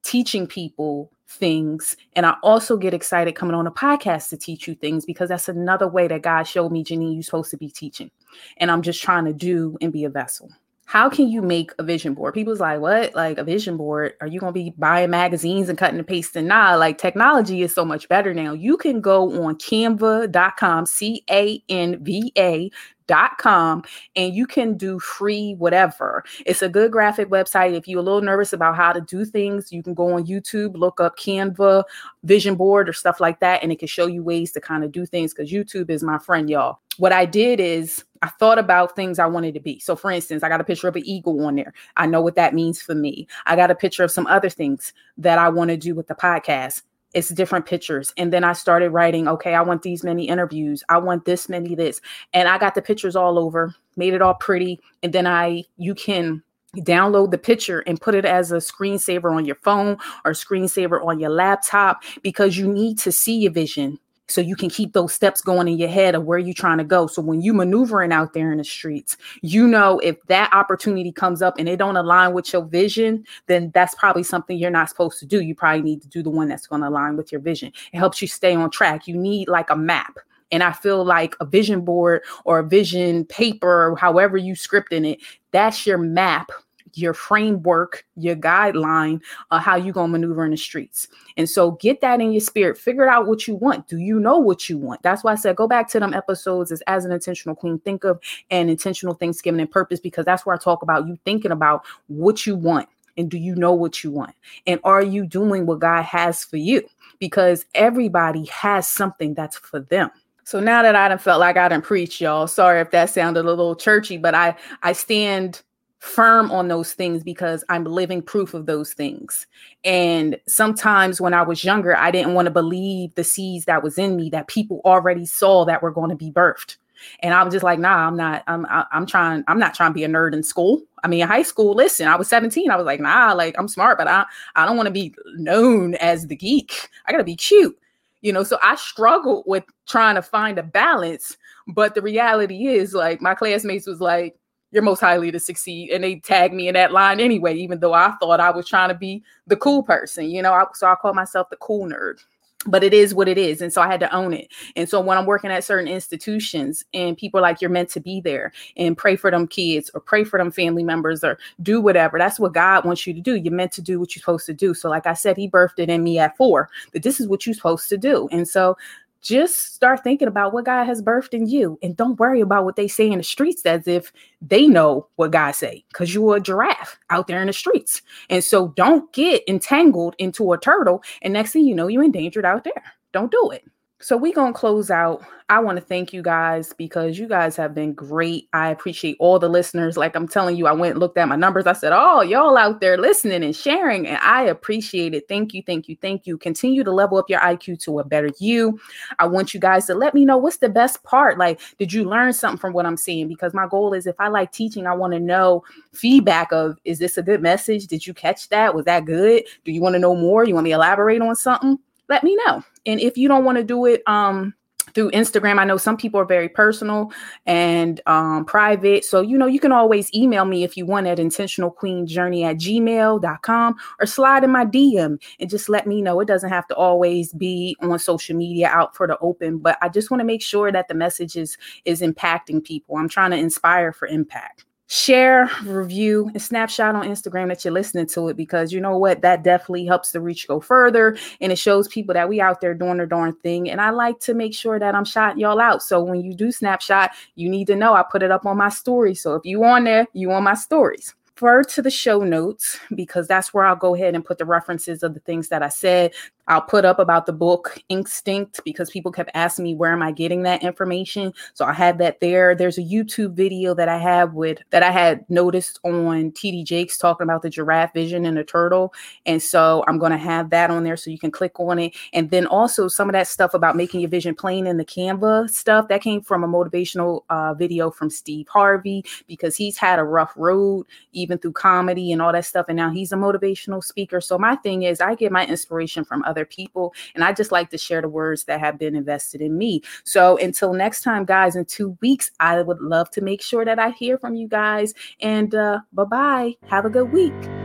teaching 0.03 0.47
people 0.47 1.11
things. 1.33 1.97
And 2.15 2.27
I 2.27 2.37
also 2.43 2.77
get 2.77 2.95
excited 2.95 3.35
coming 3.35 3.55
on 3.55 3.67
a 3.67 3.73
podcast 3.73 4.29
to 4.31 4.37
teach 4.37 4.69
you 4.69 4.75
things 4.75 5.05
because 5.05 5.29
that's 5.29 5.49
another 5.49 5.89
way 5.89 6.09
that 6.09 6.23
God 6.23 6.45
showed 6.45 6.73
me, 6.73 6.85
Janine, 6.85 7.15
you're 7.15 7.23
supposed 7.23 7.51
to 7.51 7.57
be 7.57 7.69
teaching. 7.69 8.11
And 8.59 8.71
I'm 8.71 8.83
just 8.83 9.03
trying 9.03 9.25
to 9.25 9.33
do 9.33 9.77
and 9.81 9.93
be 9.93 10.05
a 10.05 10.11
vessel. 10.11 10.51
How 10.85 11.09
can 11.09 11.29
you 11.29 11.41
make 11.41 11.73
a 11.79 11.83
vision 11.83 12.13
board? 12.13 12.35
People's 12.35 12.61
like, 12.61 12.81
what? 12.81 13.15
Like 13.15 13.39
a 13.39 13.45
vision 13.45 13.77
board? 13.77 14.15
Are 14.21 14.27
you 14.27 14.41
going 14.41 14.53
to 14.53 14.61
be 14.61 14.75
buying 14.77 15.11
magazines 15.11 15.69
and 15.69 15.79
cutting 15.79 15.99
and 15.99 16.07
pasting? 16.07 16.47
Nah, 16.47 16.75
like 16.77 16.99
technology 16.99 17.63
is 17.63 17.75
so 17.75 17.85
much 17.85 18.09
better 18.09 18.35
now. 18.35 18.53
You 18.53 18.77
can 18.77 19.01
go 19.01 19.45
on 19.45 19.57
canva.com, 19.57 20.87
C 20.87 21.25
A 21.31 21.63
N 21.69 22.03
V 22.05 22.33
A 22.37 22.71
dot 23.07 23.37
com 23.39 23.83
and 24.17 24.35
you 24.35 24.47
can 24.47 24.77
do 24.77 24.99
free 24.99 25.55
whatever. 25.55 26.25
It's 26.47 26.63
a 26.63 26.69
good 26.69 26.93
graphic 26.93 27.29
website. 27.29 27.75
If 27.75 27.89
you're 27.89 28.01
a 28.01 28.03
little 28.03 28.21
nervous 28.21 28.53
about 28.53 28.77
how 28.77 28.93
to 28.93 29.01
do 29.01 29.25
things, 29.25 29.73
you 29.73 29.83
can 29.83 29.93
go 29.93 30.13
on 30.13 30.25
YouTube, 30.25 30.77
look 30.77 31.01
up 31.01 31.19
Canva, 31.19 31.85
vision 32.25 32.55
board, 32.55 32.89
or 32.89 32.93
stuff 32.93 33.21
like 33.21 33.41
that, 33.41 33.63
and 33.63 33.73
it 33.73 33.79
can 33.79 33.89
show 33.89 34.07
you 34.07 34.23
ways 34.23 34.53
to 34.53 34.61
kind 34.61 34.85
of 34.85 34.93
do 34.93 35.05
things 35.05 35.35
because 35.35 35.51
YouTube 35.51 35.91
is 35.91 36.03
my 36.03 36.19
friend, 36.19 36.49
y'all. 36.49 36.79
What 36.99 37.13
I 37.13 37.27
did 37.27 37.61
is 37.61 38.05
I 38.23 38.29
thought 38.29 38.59
about 38.59 38.97
things 38.97 39.19
I 39.19 39.27
wanted 39.27 39.55
to 39.55 39.61
be. 39.61 39.81
So, 39.81 39.97
for 39.97 40.11
instance, 40.11 40.43
I 40.43 40.49
got 40.49 40.61
a 40.61 40.65
picture 40.65 40.89
of 40.89 40.97
an 40.97 41.05
eagle 41.05 41.45
on 41.45 41.57
there. 41.57 41.75
I 41.97 42.07
know 42.07 42.21
what 42.21 42.37
that 42.37 42.55
means 42.55 42.81
for 42.81 42.95
me. 42.95 43.27
I 43.47 43.57
got 43.57 43.71
a 43.71 43.75
picture 43.75 44.05
of 44.05 44.11
some 44.11 44.27
other 44.29 44.49
things 44.49 44.93
that 45.19 45.39
I 45.39 45.49
want 45.49 45.71
to 45.71 45.77
do 45.77 45.95
with 45.95 46.07
the 46.07 46.15
podcast 46.15 46.83
it's 47.15 47.29
different 47.29 47.67
pictures. 47.67 48.13
And 48.17 48.33
then 48.33 48.45
I 48.45 48.53
started 48.53 48.91
writing, 48.91 49.29
okay, 49.29 49.55
I 49.55 49.63
want 49.63 49.83
these 49.83 50.03
many 50.03 50.29
interviews. 50.29 50.83
I 50.89 50.99
want 50.99 51.25
this 51.25 51.49
many 51.49 51.75
this. 51.75 52.01
And 52.33 52.49
I 52.49 52.59
got 52.59 52.75
the 52.75 52.83
pictures 52.83 53.17
all 53.17 53.39
over, 53.39 53.75
made 53.97 54.15
it 54.15 54.23
all 54.23 54.35
pretty. 54.35 54.81
And 55.03 55.13
then 55.13 55.27
I, 55.27 55.65
you 55.77 55.95
can 55.95 56.43
download 56.79 57.31
the 57.31 57.39
picture 57.39 57.81
and 57.81 58.01
put 58.01 58.15
it 58.15 58.25
as 58.25 58.51
a 58.51 58.57
screensaver 58.57 59.35
on 59.35 59.45
your 59.45 59.57
phone 59.57 59.99
or 60.25 60.33
screensaver 60.33 61.05
on 61.05 61.19
your 61.19 61.31
laptop 61.31 62.03
because 62.23 62.57
you 62.57 62.67
need 62.67 62.99
to 63.01 63.13
see 63.13 63.41
your 63.41 63.53
vision 63.53 63.99
so 64.29 64.41
you 64.41 64.57
can 64.57 64.71
keep 64.71 64.93
those 64.93 65.13
steps 65.13 65.41
going 65.41 65.69
in 65.69 65.79
your 65.79 65.89
head 65.89 66.15
of 66.15 66.25
where 66.25 66.39
you're 66.39 66.55
trying 66.55 66.79
to 66.79 66.85
go. 66.85 67.07
So 67.07 67.21
when 67.21 67.43
you 67.43 67.53
maneuvering 67.53 68.13
out 68.13 68.33
there 68.33 68.51
in 68.53 68.59
the 68.59 68.65
streets, 68.65 69.17
you 69.43 69.67
know 69.67 69.99
if 69.99 70.23
that 70.29 70.53
opportunity 70.53 71.13
comes 71.13 71.43
up 71.43 71.55
and 71.59 71.69
it 71.69 71.77
don't 71.77 71.97
align 71.97 72.33
with 72.33 72.53
your 72.53 72.65
vision, 72.65 73.25
then 73.47 73.71
that's 73.75 73.95
probably 73.95 74.23
something 74.23 74.57
you're 74.57 74.71
not 74.71 74.89
supposed 74.89 75.19
to 75.21 75.27
do. 75.27 75.41
You 75.43 75.55
probably 75.55 75.83
need 75.83 76.03
to 76.03 76.09
do 76.09 76.23
the 76.23 76.31
one 76.31 76.49
that's 76.49 76.67
going 76.67 76.83
to 76.83 76.89
align 76.89 77.17
with 77.17 77.33
your 77.33 77.41
vision. 77.41 77.73
It 77.93 77.99
helps 77.99 78.23
you 78.23 78.29
stay 78.29 78.55
on 78.55 78.71
track. 78.71 79.07
You 79.07 79.17
need 79.17 79.49
like 79.49 79.71
a 79.71 79.77
map. 79.77 80.19
And 80.51 80.63
I 80.63 80.73
feel 80.73 81.03
like 81.03 81.35
a 81.41 81.47
vision 81.47 81.81
board 81.81 82.23
or 82.45 82.59
a 82.59 82.65
vision 82.65 83.25
paper, 83.25 83.97
however 83.99 84.37
you 84.37 84.55
script 84.55 84.93
in 84.93 85.07
it, 85.07 85.21
that's 85.51 85.87
your 85.87 85.97
map 85.99 86.53
your 86.95 87.15
framework, 87.15 88.05
your 88.17 88.37
guideline, 88.37 89.21
uh, 89.51 89.59
how 89.59 89.77
you 89.77 89.93
gonna 89.93 90.09
maneuver 90.13 90.45
in 90.45 90.51
the 90.51 90.57
streets. 90.57 91.09
And 91.37 91.49
so 91.49 91.73
get 91.73 92.01
that 92.01 92.21
in 92.21 92.33
your 92.33 92.41
spirit. 92.41 92.79
Figure 92.79 93.09
out 93.09 93.27
what 93.27 93.47
you 93.47 93.55
want. 93.57 93.89
Do 93.89 93.99
you 93.99 94.21
know 94.21 94.39
what 94.39 94.69
you 94.69 94.79
want? 94.79 95.03
That's 95.03 95.25
why 95.25 95.33
I 95.33 95.37
said 95.37 95.57
go 95.57 95.69
back 95.69 95.89
to 95.91 96.01
them 96.01 96.15
episodes 96.15 96.73
as, 96.73 96.83
as 96.87 97.05
an 97.05 97.13
intentional 97.13 97.57
queen. 97.57 97.79
Think 97.81 98.05
of 98.05 98.21
an 98.51 98.69
intentional 98.69 99.15
Thanksgiving 99.15 99.61
and 99.61 99.71
purpose 99.71 100.01
because 100.01 100.25
that's 100.25 100.45
where 100.45 100.55
I 100.55 100.59
talk 100.59 100.83
about 100.83 101.07
you 101.07 101.19
thinking 101.25 101.53
about 101.53 101.85
what 102.09 102.47
you 102.47 102.57
want 102.57 102.89
and 103.17 103.31
do 103.31 103.39
you 103.39 103.55
know 103.55 103.73
what 103.73 104.03
you 104.03 104.11
want? 104.11 104.35
And 104.67 104.81
are 104.85 105.03
you 105.03 105.27
doing 105.27 105.67
what 105.67 105.81
God 105.81 106.03
has 106.03 106.45
for 106.45 106.57
you? 106.57 106.83
Because 107.19 107.67
everybody 107.75 108.47
has 108.47 108.87
something 108.87 109.35
that's 109.35 109.57
for 109.59 109.81
them. 109.81 110.11
So 110.45 110.61
now 110.61 110.83
that 110.83 110.97
I 110.97 111.09
done 111.09 111.19
felt 111.19 111.41
like 111.41 111.57
I 111.57 111.69
didn't 111.69 111.85
preach, 111.85 112.21
y'all. 112.21 112.47
Sorry 112.47 112.81
if 112.81 112.91
that 112.91 113.11
sounded 113.11 113.45
a 113.45 113.49
little 113.49 113.77
churchy, 113.77 114.17
but 114.17 114.35
I 114.35 114.57
I 114.83 114.93
stand 114.93 115.63
firm 116.03 116.51
on 116.51 116.67
those 116.67 116.95
things 116.95 117.23
because 117.23 117.63
I'm 117.69 117.85
living 117.85 118.23
proof 118.23 118.55
of 118.55 118.67
those 118.67 118.93
things. 118.93 119.47
And 119.85 120.37
sometimes 120.49 121.21
when 121.21 121.33
I 121.33 121.43
was 121.43 121.63
younger, 121.63 121.97
I 121.97 122.11
didn't 122.11 122.35
want 122.35 122.47
to 122.47 122.51
believe 122.51 123.15
the 123.15 123.23
seeds 123.23 123.67
that 123.67 123.85
was 123.85 123.99
in 123.99 124.17
me 124.17 124.29
that 124.31 124.49
people 124.49 124.81
already 124.85 125.25
saw 125.25 125.65
that 125.65 125.81
were 125.81 125.93
going 125.93 126.11
to 126.11 126.17
be 126.17 126.33
birthed. 126.33 126.77
And 127.21 127.35
I 127.35 127.45
was 127.45 127.53
just 127.53 127.63
like, 127.63 127.79
nah, 127.79 128.09
I'm 128.09 128.17
not, 128.17 128.43
I'm, 128.49 128.67
I'm 128.69 129.07
trying, 129.07 129.45
I'm 129.47 129.61
not 129.61 129.75
trying 129.75 129.91
to 129.91 129.95
be 129.95 130.03
a 130.03 130.09
nerd 130.09 130.35
in 130.35 130.43
school. 130.43 130.83
I 131.05 131.09
mean, 131.09 131.25
high 131.25 131.43
school, 131.43 131.73
listen, 131.73 132.09
I 132.09 132.17
was 132.17 132.27
17. 132.27 132.69
I 132.69 132.77
was 132.77 132.85
like, 132.85 133.01
nah, 133.01 133.33
like 133.33 133.55
I'm 133.57 133.69
smart, 133.69 133.97
but 133.97 134.09
I, 134.09 134.25
I 134.57 134.67
don't 134.67 134.77
want 134.77 134.89
to 134.89 134.93
be 134.93 135.15
known 135.37 135.95
as 135.95 136.27
the 136.27 136.37
geek. 136.37 136.91
I 137.07 137.13
got 137.13 137.19
to 137.19 137.25
be 137.25 137.37
cute, 137.37 137.79
you 138.23 138.33
know? 138.33 138.43
So 138.43 138.59
I 138.61 138.75
struggled 138.75 139.45
with 139.47 139.65
trying 139.87 140.17
to 140.17 140.23
find 140.23 140.59
a 140.59 140.65
balance. 140.65 141.37
But 141.69 141.95
the 141.95 142.03
reality 142.03 142.67
is 142.67 142.93
like 142.93 143.23
my 143.23 143.37
classmates 143.37 143.87
was 143.87 144.01
like, 144.01 144.37
you're 144.73 144.83
most 144.83 145.01
highly 145.01 145.31
to 145.31 145.39
succeed. 145.39 145.91
And 145.91 146.03
they 146.03 146.17
tagged 146.17 146.55
me 146.55 146.67
in 146.67 146.75
that 146.75 146.93
line 146.93 147.21
anyway, 147.21 147.55
even 147.57 147.79
though 147.79 147.93
I 147.93 148.13
thought 148.21 148.41
I 148.41 148.51
was 148.51 148.67
trying 148.67 148.89
to 148.89 148.95
be 148.95 149.23
the 149.47 149.57
cool 149.57 149.83
person, 149.83 150.31
you 150.31 150.43
know. 150.43 150.53
I, 150.53 150.65
so 150.75 150.89
I 150.89 150.95
call 150.97 151.15
myself 151.15 151.51
the 151.51 151.57
cool 151.57 151.87
nerd 151.87 152.19
but 152.67 152.85
it 152.85 152.95
is 152.95 153.15
what 153.15 153.29
it 153.29 153.39
is 153.39 153.61
and 153.61 153.73
so 153.73 153.83
i 153.83 153.87
had 153.87 154.01
to 154.01 154.15
own 154.15 154.33
it 154.33 154.49
and 154.77 154.89
so 154.89 155.01
when 155.01 155.19
i'm 155.19 155.27
working 155.27 155.51
at 155.51 155.65
certain 155.65 155.89
institutions 155.89 156.85
and 156.95 157.17
people 157.17 157.41
like 157.41 157.61
you're 157.61 157.71
meant 157.71 157.89
to 157.89 158.01
be 158.01 158.21
there 158.21 158.53
and 158.77 158.97
pray 158.97 159.17
for 159.17 159.31
them 159.31 159.47
kids 159.47 159.91
or 159.95 160.01
pray 160.01 160.23
for 160.23 160.39
them 160.39 160.51
family 160.51 160.85
members 160.85 161.25
or 161.25 161.39
do 161.63 161.81
whatever 161.81 162.19
that's 162.19 162.39
what 162.39 162.53
god 162.53 162.85
wants 162.85 163.07
you 163.07 163.13
to 163.13 163.21
do 163.21 163.35
you're 163.35 163.53
meant 163.53 163.73
to 163.73 163.83
do 163.83 163.99
what 163.99 164.15
you're 164.15 164.21
supposed 164.21 164.47
to 164.47 164.55
do 164.55 164.75
so 164.75 164.89
like 164.89 165.07
i 165.07 165.15
said 165.15 165.37
he 165.37 165.49
birthed 165.49 165.79
it 165.79 165.91
in 165.91 166.03
me 166.05 166.19
at 166.19 166.37
four 166.37 166.69
that 166.93 167.03
this 167.03 167.21
is 167.21 167.27
what 167.27 167.45
you're 167.45 167.55
supposed 167.55 167.89
to 167.89 167.97
do 167.97 168.29
and 168.31 168.47
so 168.47 168.77
just 169.23 169.75
start 169.75 170.03
thinking 170.03 170.29
about 170.29 170.53
what 170.53 170.65
God 170.65 170.85
has 170.85 171.01
birthed 171.01 171.33
in 171.33 171.47
you 171.47 171.79
and 171.83 171.97
don't 171.97 172.19
worry 172.19 172.41
about 172.41 172.65
what 172.65 172.77
they 172.77 172.89
say 172.89 173.09
in 173.09 173.19
the 173.19 173.25
streets 173.25 173.65
as 173.65 173.87
if 173.87 174.13
they 174.41 174.67
know 174.67 175.09
what 175.17 175.31
God 175.31 175.53
say 175.53 175.85
because 175.89 176.13
you're 176.13 176.37
a 176.37 176.41
giraffe 176.41 176.99
out 177.11 177.29
there 177.29 177.41
in 177.41 177.47
the 177.47 177.53
streets. 177.53 178.03
And 178.29 178.43
so 178.43 178.69
don't 178.77 179.11
get 179.13 179.43
entangled 179.49 180.17
into 180.19 180.53
a 180.53 180.59
turtle 180.59 181.03
and 181.23 181.33
next 181.33 181.53
thing 181.53 181.65
you 181.65 181.75
know 181.75 181.87
you're 181.87 182.03
endangered 182.03 182.45
out 182.45 182.65
there. 182.65 182.83
Don't 183.13 183.31
do 183.31 183.51
it. 183.51 183.65
So 184.03 184.17
we're 184.17 184.35
going 184.35 184.53
to 184.53 184.59
close 184.59 184.91
out. 184.91 185.23
I 185.49 185.61
want 185.61 185.79
to 185.79 185.85
thank 185.85 186.13
you 186.13 186.23
guys 186.23 186.73
because 186.73 187.21
you 187.21 187.29
guys 187.29 187.55
have 187.55 187.73
been 187.73 187.93
great. 187.93 188.49
I 188.53 188.71
appreciate 188.71 189.17
all 189.21 189.39
the 189.39 189.49
listeners. 189.49 189.97
Like 189.97 190.17
I'm 190.17 190.27
telling 190.27 190.57
you, 190.57 190.67
I 190.67 190.73
went 190.73 190.93
and 190.93 191.01
looked 191.01 191.19
at 191.19 191.29
my 191.29 191.37
numbers. 191.37 191.67
I 191.67 191.73
said, 191.73 191.93
Oh, 191.95 192.21
y'all 192.21 192.57
out 192.57 192.81
there 192.81 192.99
listening 192.99 193.45
and 193.45 193.55
sharing. 193.55 194.09
And 194.09 194.19
I 194.19 194.43
appreciate 194.43 195.15
it. 195.15 195.29
Thank 195.29 195.55
you, 195.55 195.63
thank 195.65 195.89
you, 195.89 195.97
thank 196.01 196.27
you. 196.27 196.37
Continue 196.37 196.83
to 196.83 196.91
level 196.91 197.17
up 197.17 197.31
your 197.31 197.39
IQ 197.39 197.81
to 197.85 198.01
a 198.01 198.05
better 198.05 198.31
you. 198.41 198.81
I 199.21 199.27
want 199.27 199.55
you 199.55 199.61
guys 199.61 199.87
to 199.87 199.95
let 199.95 200.15
me 200.15 200.25
know 200.25 200.37
what's 200.37 200.57
the 200.57 200.69
best 200.69 201.05
part. 201.05 201.39
Like, 201.39 201.61
did 201.79 201.93
you 201.93 202.03
learn 202.03 202.33
something 202.33 202.59
from 202.59 202.73
what 202.73 202.87
I'm 202.87 202.97
saying? 202.97 203.29
Because 203.29 203.55
my 203.55 203.69
goal 203.69 203.95
is 203.95 204.09
if 204.09 204.19
I 204.19 204.29
like 204.29 204.51
teaching, 204.51 204.89
I 204.89 204.95
want 204.95 205.13
to 205.13 205.21
know 205.21 205.63
feedback 205.93 206.51
of 206.51 206.77
is 206.85 206.99
this 206.99 207.19
a 207.19 207.23
good 207.23 207.41
message? 207.41 207.87
Did 207.87 208.05
you 208.05 208.15
catch 208.15 208.49
that? 208.49 208.75
Was 208.75 208.87
that 208.87 209.05
good? 209.05 209.45
Do 209.65 209.71
you 209.71 209.81
want 209.81 209.95
to 209.95 210.01
know 210.01 210.17
more? 210.17 210.45
You 210.45 210.55
want 210.55 210.65
me 210.65 210.71
to 210.71 210.77
elaborate 210.77 211.23
on 211.23 211.37
something? 211.37 211.79
let 212.13 212.23
me 212.23 212.37
know. 212.45 212.63
And 212.87 213.01
if 213.01 213.17
you 213.17 213.29
don't 213.29 213.45
want 213.45 213.59
to 213.59 213.65
do 213.65 213.87
it, 213.87 214.03
um, 214.07 214.55
through 214.95 215.11
Instagram. 215.13 215.59
I 215.59 215.65
know 215.65 215.77
some 215.77 215.97
people 215.97 216.21
are 216.21 216.25
very 216.25 216.49
personal 216.49 217.13
and 217.47 218.01
um, 218.07 218.45
private. 218.45 219.05
So, 219.05 219.21
you 219.21 219.39
know, 219.39 219.47
you 219.47 219.61
can 219.61 219.73
always 219.73 220.13
email 220.15 220.45
me 220.45 220.65
if 220.65 220.77
you 220.77 220.87
want 220.87 221.07
at 221.07 221.19
intentionalqueenjourney 221.19 222.45
at 222.45 222.57
gmail.com 222.57 223.77
or 224.01 224.07
slide 224.07 224.45
in 224.45 224.51
my 224.51 224.67
DM 224.67 225.21
and 225.41 225.51
just 225.51 225.69
let 225.69 225.87
me 225.87 226.03
know. 226.03 226.21
It 226.21 226.29
doesn't 226.29 226.51
have 226.51 226.67
to 226.69 226.75
always 226.75 227.33
be 227.33 227.77
on 227.81 227.99
social 227.99 228.37
media 228.37 228.69
out 228.69 228.95
for 228.95 229.07
the 229.07 229.19
open, 229.19 229.59
but 229.59 229.79
I 229.81 229.89
just 229.89 230.11
want 230.11 230.21
to 230.21 230.27
make 230.27 230.43
sure 230.43 230.73
that 230.73 230.89
the 230.89 230.95
message 230.95 231.37
is, 231.37 231.57
is 231.85 232.03
impacting 232.03 232.63
people. 232.63 232.97
I'm 232.97 233.09
trying 233.09 233.31
to 233.31 233.37
inspire 233.37 233.93
for 233.93 234.09
impact 234.09 234.65
share, 234.93 235.51
review, 235.65 236.31
and 236.35 236.43
snapshot 236.43 236.95
on 236.95 237.09
Instagram 237.09 237.49
that 237.49 237.65
you're 237.65 237.73
listening 237.73 238.07
to 238.07 238.29
it 238.29 238.37
because 238.37 238.75
you 238.75 238.81
know 238.81 238.99
what? 238.99 239.23
That 239.23 239.43
definitely 239.43 239.87
helps 239.87 240.13
the 240.13 240.21
reach 240.21 240.47
go 240.47 240.61
further 240.61 241.17
and 241.41 241.51
it 241.51 241.57
shows 241.57 241.89
people 241.89 242.13
that 242.13 242.29
we 242.29 242.43
out 242.43 242.61
there 242.61 242.75
doing 242.75 242.99
the 242.99 243.07
darn 243.07 243.35
thing. 243.37 243.71
And 243.71 243.81
I 243.81 243.89
like 243.89 244.21
to 244.21 244.35
make 244.35 244.53
sure 244.53 244.79
that 244.79 244.95
I'm 244.95 245.07
shot 245.07 245.39
y'all 245.39 245.63
out. 245.63 245.83
So 245.83 246.03
when 246.05 246.21
you 246.21 246.35
do 246.35 246.53
snapshot, 246.53 247.13
you 247.37 247.49
need 247.49 247.69
to 247.69 247.75
know 247.77 247.95
I 247.95 248.03
put 248.03 248.23
it 248.23 248.31
up 248.31 248.45
on 248.45 248.59
my 248.59 248.69
story. 248.69 249.15
So 249.15 249.35
if 249.35 249.47
you 249.47 249.65
on 249.65 249.85
there, 249.85 250.07
you 250.13 250.31
on 250.31 250.45
my 250.45 250.55
stories 250.55 251.15
refer 251.43 251.65
to 251.65 251.83
the 251.83 251.91
show 251.91 252.21
notes 252.21 252.79
because 252.95 253.27
that's 253.27 253.53
where 253.53 253.65
I'll 253.65 253.75
go 253.75 253.95
ahead 253.95 254.15
and 254.15 254.25
put 254.25 254.39
the 254.39 254.45
references 254.45 255.03
of 255.03 255.15
the 255.15 255.21
things 255.21 255.49
that 255.49 255.63
I 255.63 255.71
said. 255.71 256.13
I'll 256.49 256.61
put 256.61 256.85
up 256.85 256.99
about 256.99 257.27
the 257.27 257.33
book 257.33 257.79
Instinct 257.89 258.61
because 258.65 258.91
people 258.91 259.13
kept 259.13 259.31
asking 259.35 259.63
me 259.63 259.75
where 259.75 259.93
am 259.93 260.03
I 260.03 260.11
getting 260.11 260.43
that 260.43 260.63
information. 260.63 261.33
So 261.55 261.65
I 261.65 261.73
had 261.73 261.99
that 261.99 262.21
there. 262.21 262.55
There's 262.55 262.79
a 262.79 262.83
YouTube 262.83 263.35
video 263.35 263.75
that 263.75 263.89
I 263.89 263.99
have 263.99 264.35
with 264.35 264.59
that 264.71 264.83
I 264.83 264.91
had 264.91 265.25
noticed 265.31 265.79
on 265.85 266.33
TD 266.33 266.65
Jakes 266.65 266.99
talking 266.99 267.25
about 267.25 267.43
the 267.43 267.51
giraffe 267.51 267.95
vision 267.95 268.27
and 268.27 268.37
the 268.37 268.43
turtle. 268.43 268.93
And 269.25 269.41
so 269.41 269.85
I'm 269.87 269.99
going 269.99 270.11
to 270.13 270.19
have 270.19 270.51
that 270.51 270.71
on 270.71 270.83
there 270.83 270.97
so 270.97 271.11
you 271.11 271.19
can 271.19 271.31
click 271.31 271.61
on 271.61 271.79
it. 271.79 271.95
And 272.13 272.31
then 272.31 272.47
also 272.47 272.89
some 272.89 273.09
of 273.09 273.13
that 273.13 273.29
stuff 273.29 273.55
about 273.55 273.77
making 273.77 274.01
your 274.01 274.11
vision 274.11 274.35
plain 274.35 274.67
in 274.67 274.79
the 274.79 274.85
Canva 274.85 275.49
stuff 275.49 275.87
that 275.89 276.03
came 276.03 276.23
from 276.23 276.43
a 276.43 276.49
motivational 276.49 277.23
uh, 277.31 277.55
video 277.55 277.91
from 277.91 278.11
Steve 278.11 278.49
Harvey 278.49 279.05
because 279.29 279.55
he's 279.55 279.77
had 279.77 280.01
a 280.01 280.05
rough 280.05 280.33
road 280.37 280.87
even 281.13 281.39
through 281.39 281.53
comedy 281.53 282.11
and 282.11 282.21
all 282.21 282.33
that 282.33 282.45
stuff. 282.45 282.67
And 282.69 282.77
now 282.77 282.91
he's 282.91 283.13
a 283.13 283.17
motivational 283.17 283.83
speaker. 283.83 284.21
So 284.21 284.39
my 284.39 284.57
thing 284.57 284.83
is, 284.83 285.01
I 285.01 285.15
get 285.15 285.31
my 285.31 285.47
inspiration 285.47 286.05
from 286.05 286.25
other 286.33 286.47
people, 286.47 286.95
and 287.15 287.23
I 287.23 287.33
just 287.33 287.53
like 287.53 287.71
to 287.71 287.79
share 287.79 288.01
the 288.01 288.09
words 288.09 288.45
that 288.45 288.59
have 288.61 288.79
been 288.79 288.97
invested 288.97 289.41
in 289.41 289.59
me. 289.59 289.83
So 290.05 290.39
until 290.39 290.73
next 290.73 291.03
time, 291.03 291.25
guys, 291.25 291.57
in 291.57 291.65
two 291.67 291.97
weeks, 292.01 292.31
I 292.41 292.63
would 292.63 292.81
love 292.81 293.11
to 293.13 293.21
make 293.21 293.43
sure 293.43 293.65
that 293.65 293.79
I 293.79 293.91
hear 293.91 294.17
from 294.19 294.35
you 294.35 294.49
guys. 294.49 294.95
And 295.21 295.55
uh, 295.55 295.81
bye 295.93 296.05
bye. 296.05 296.55
Have 296.69 296.87
a 296.87 296.91
good 296.91 297.13
week. 297.13 297.62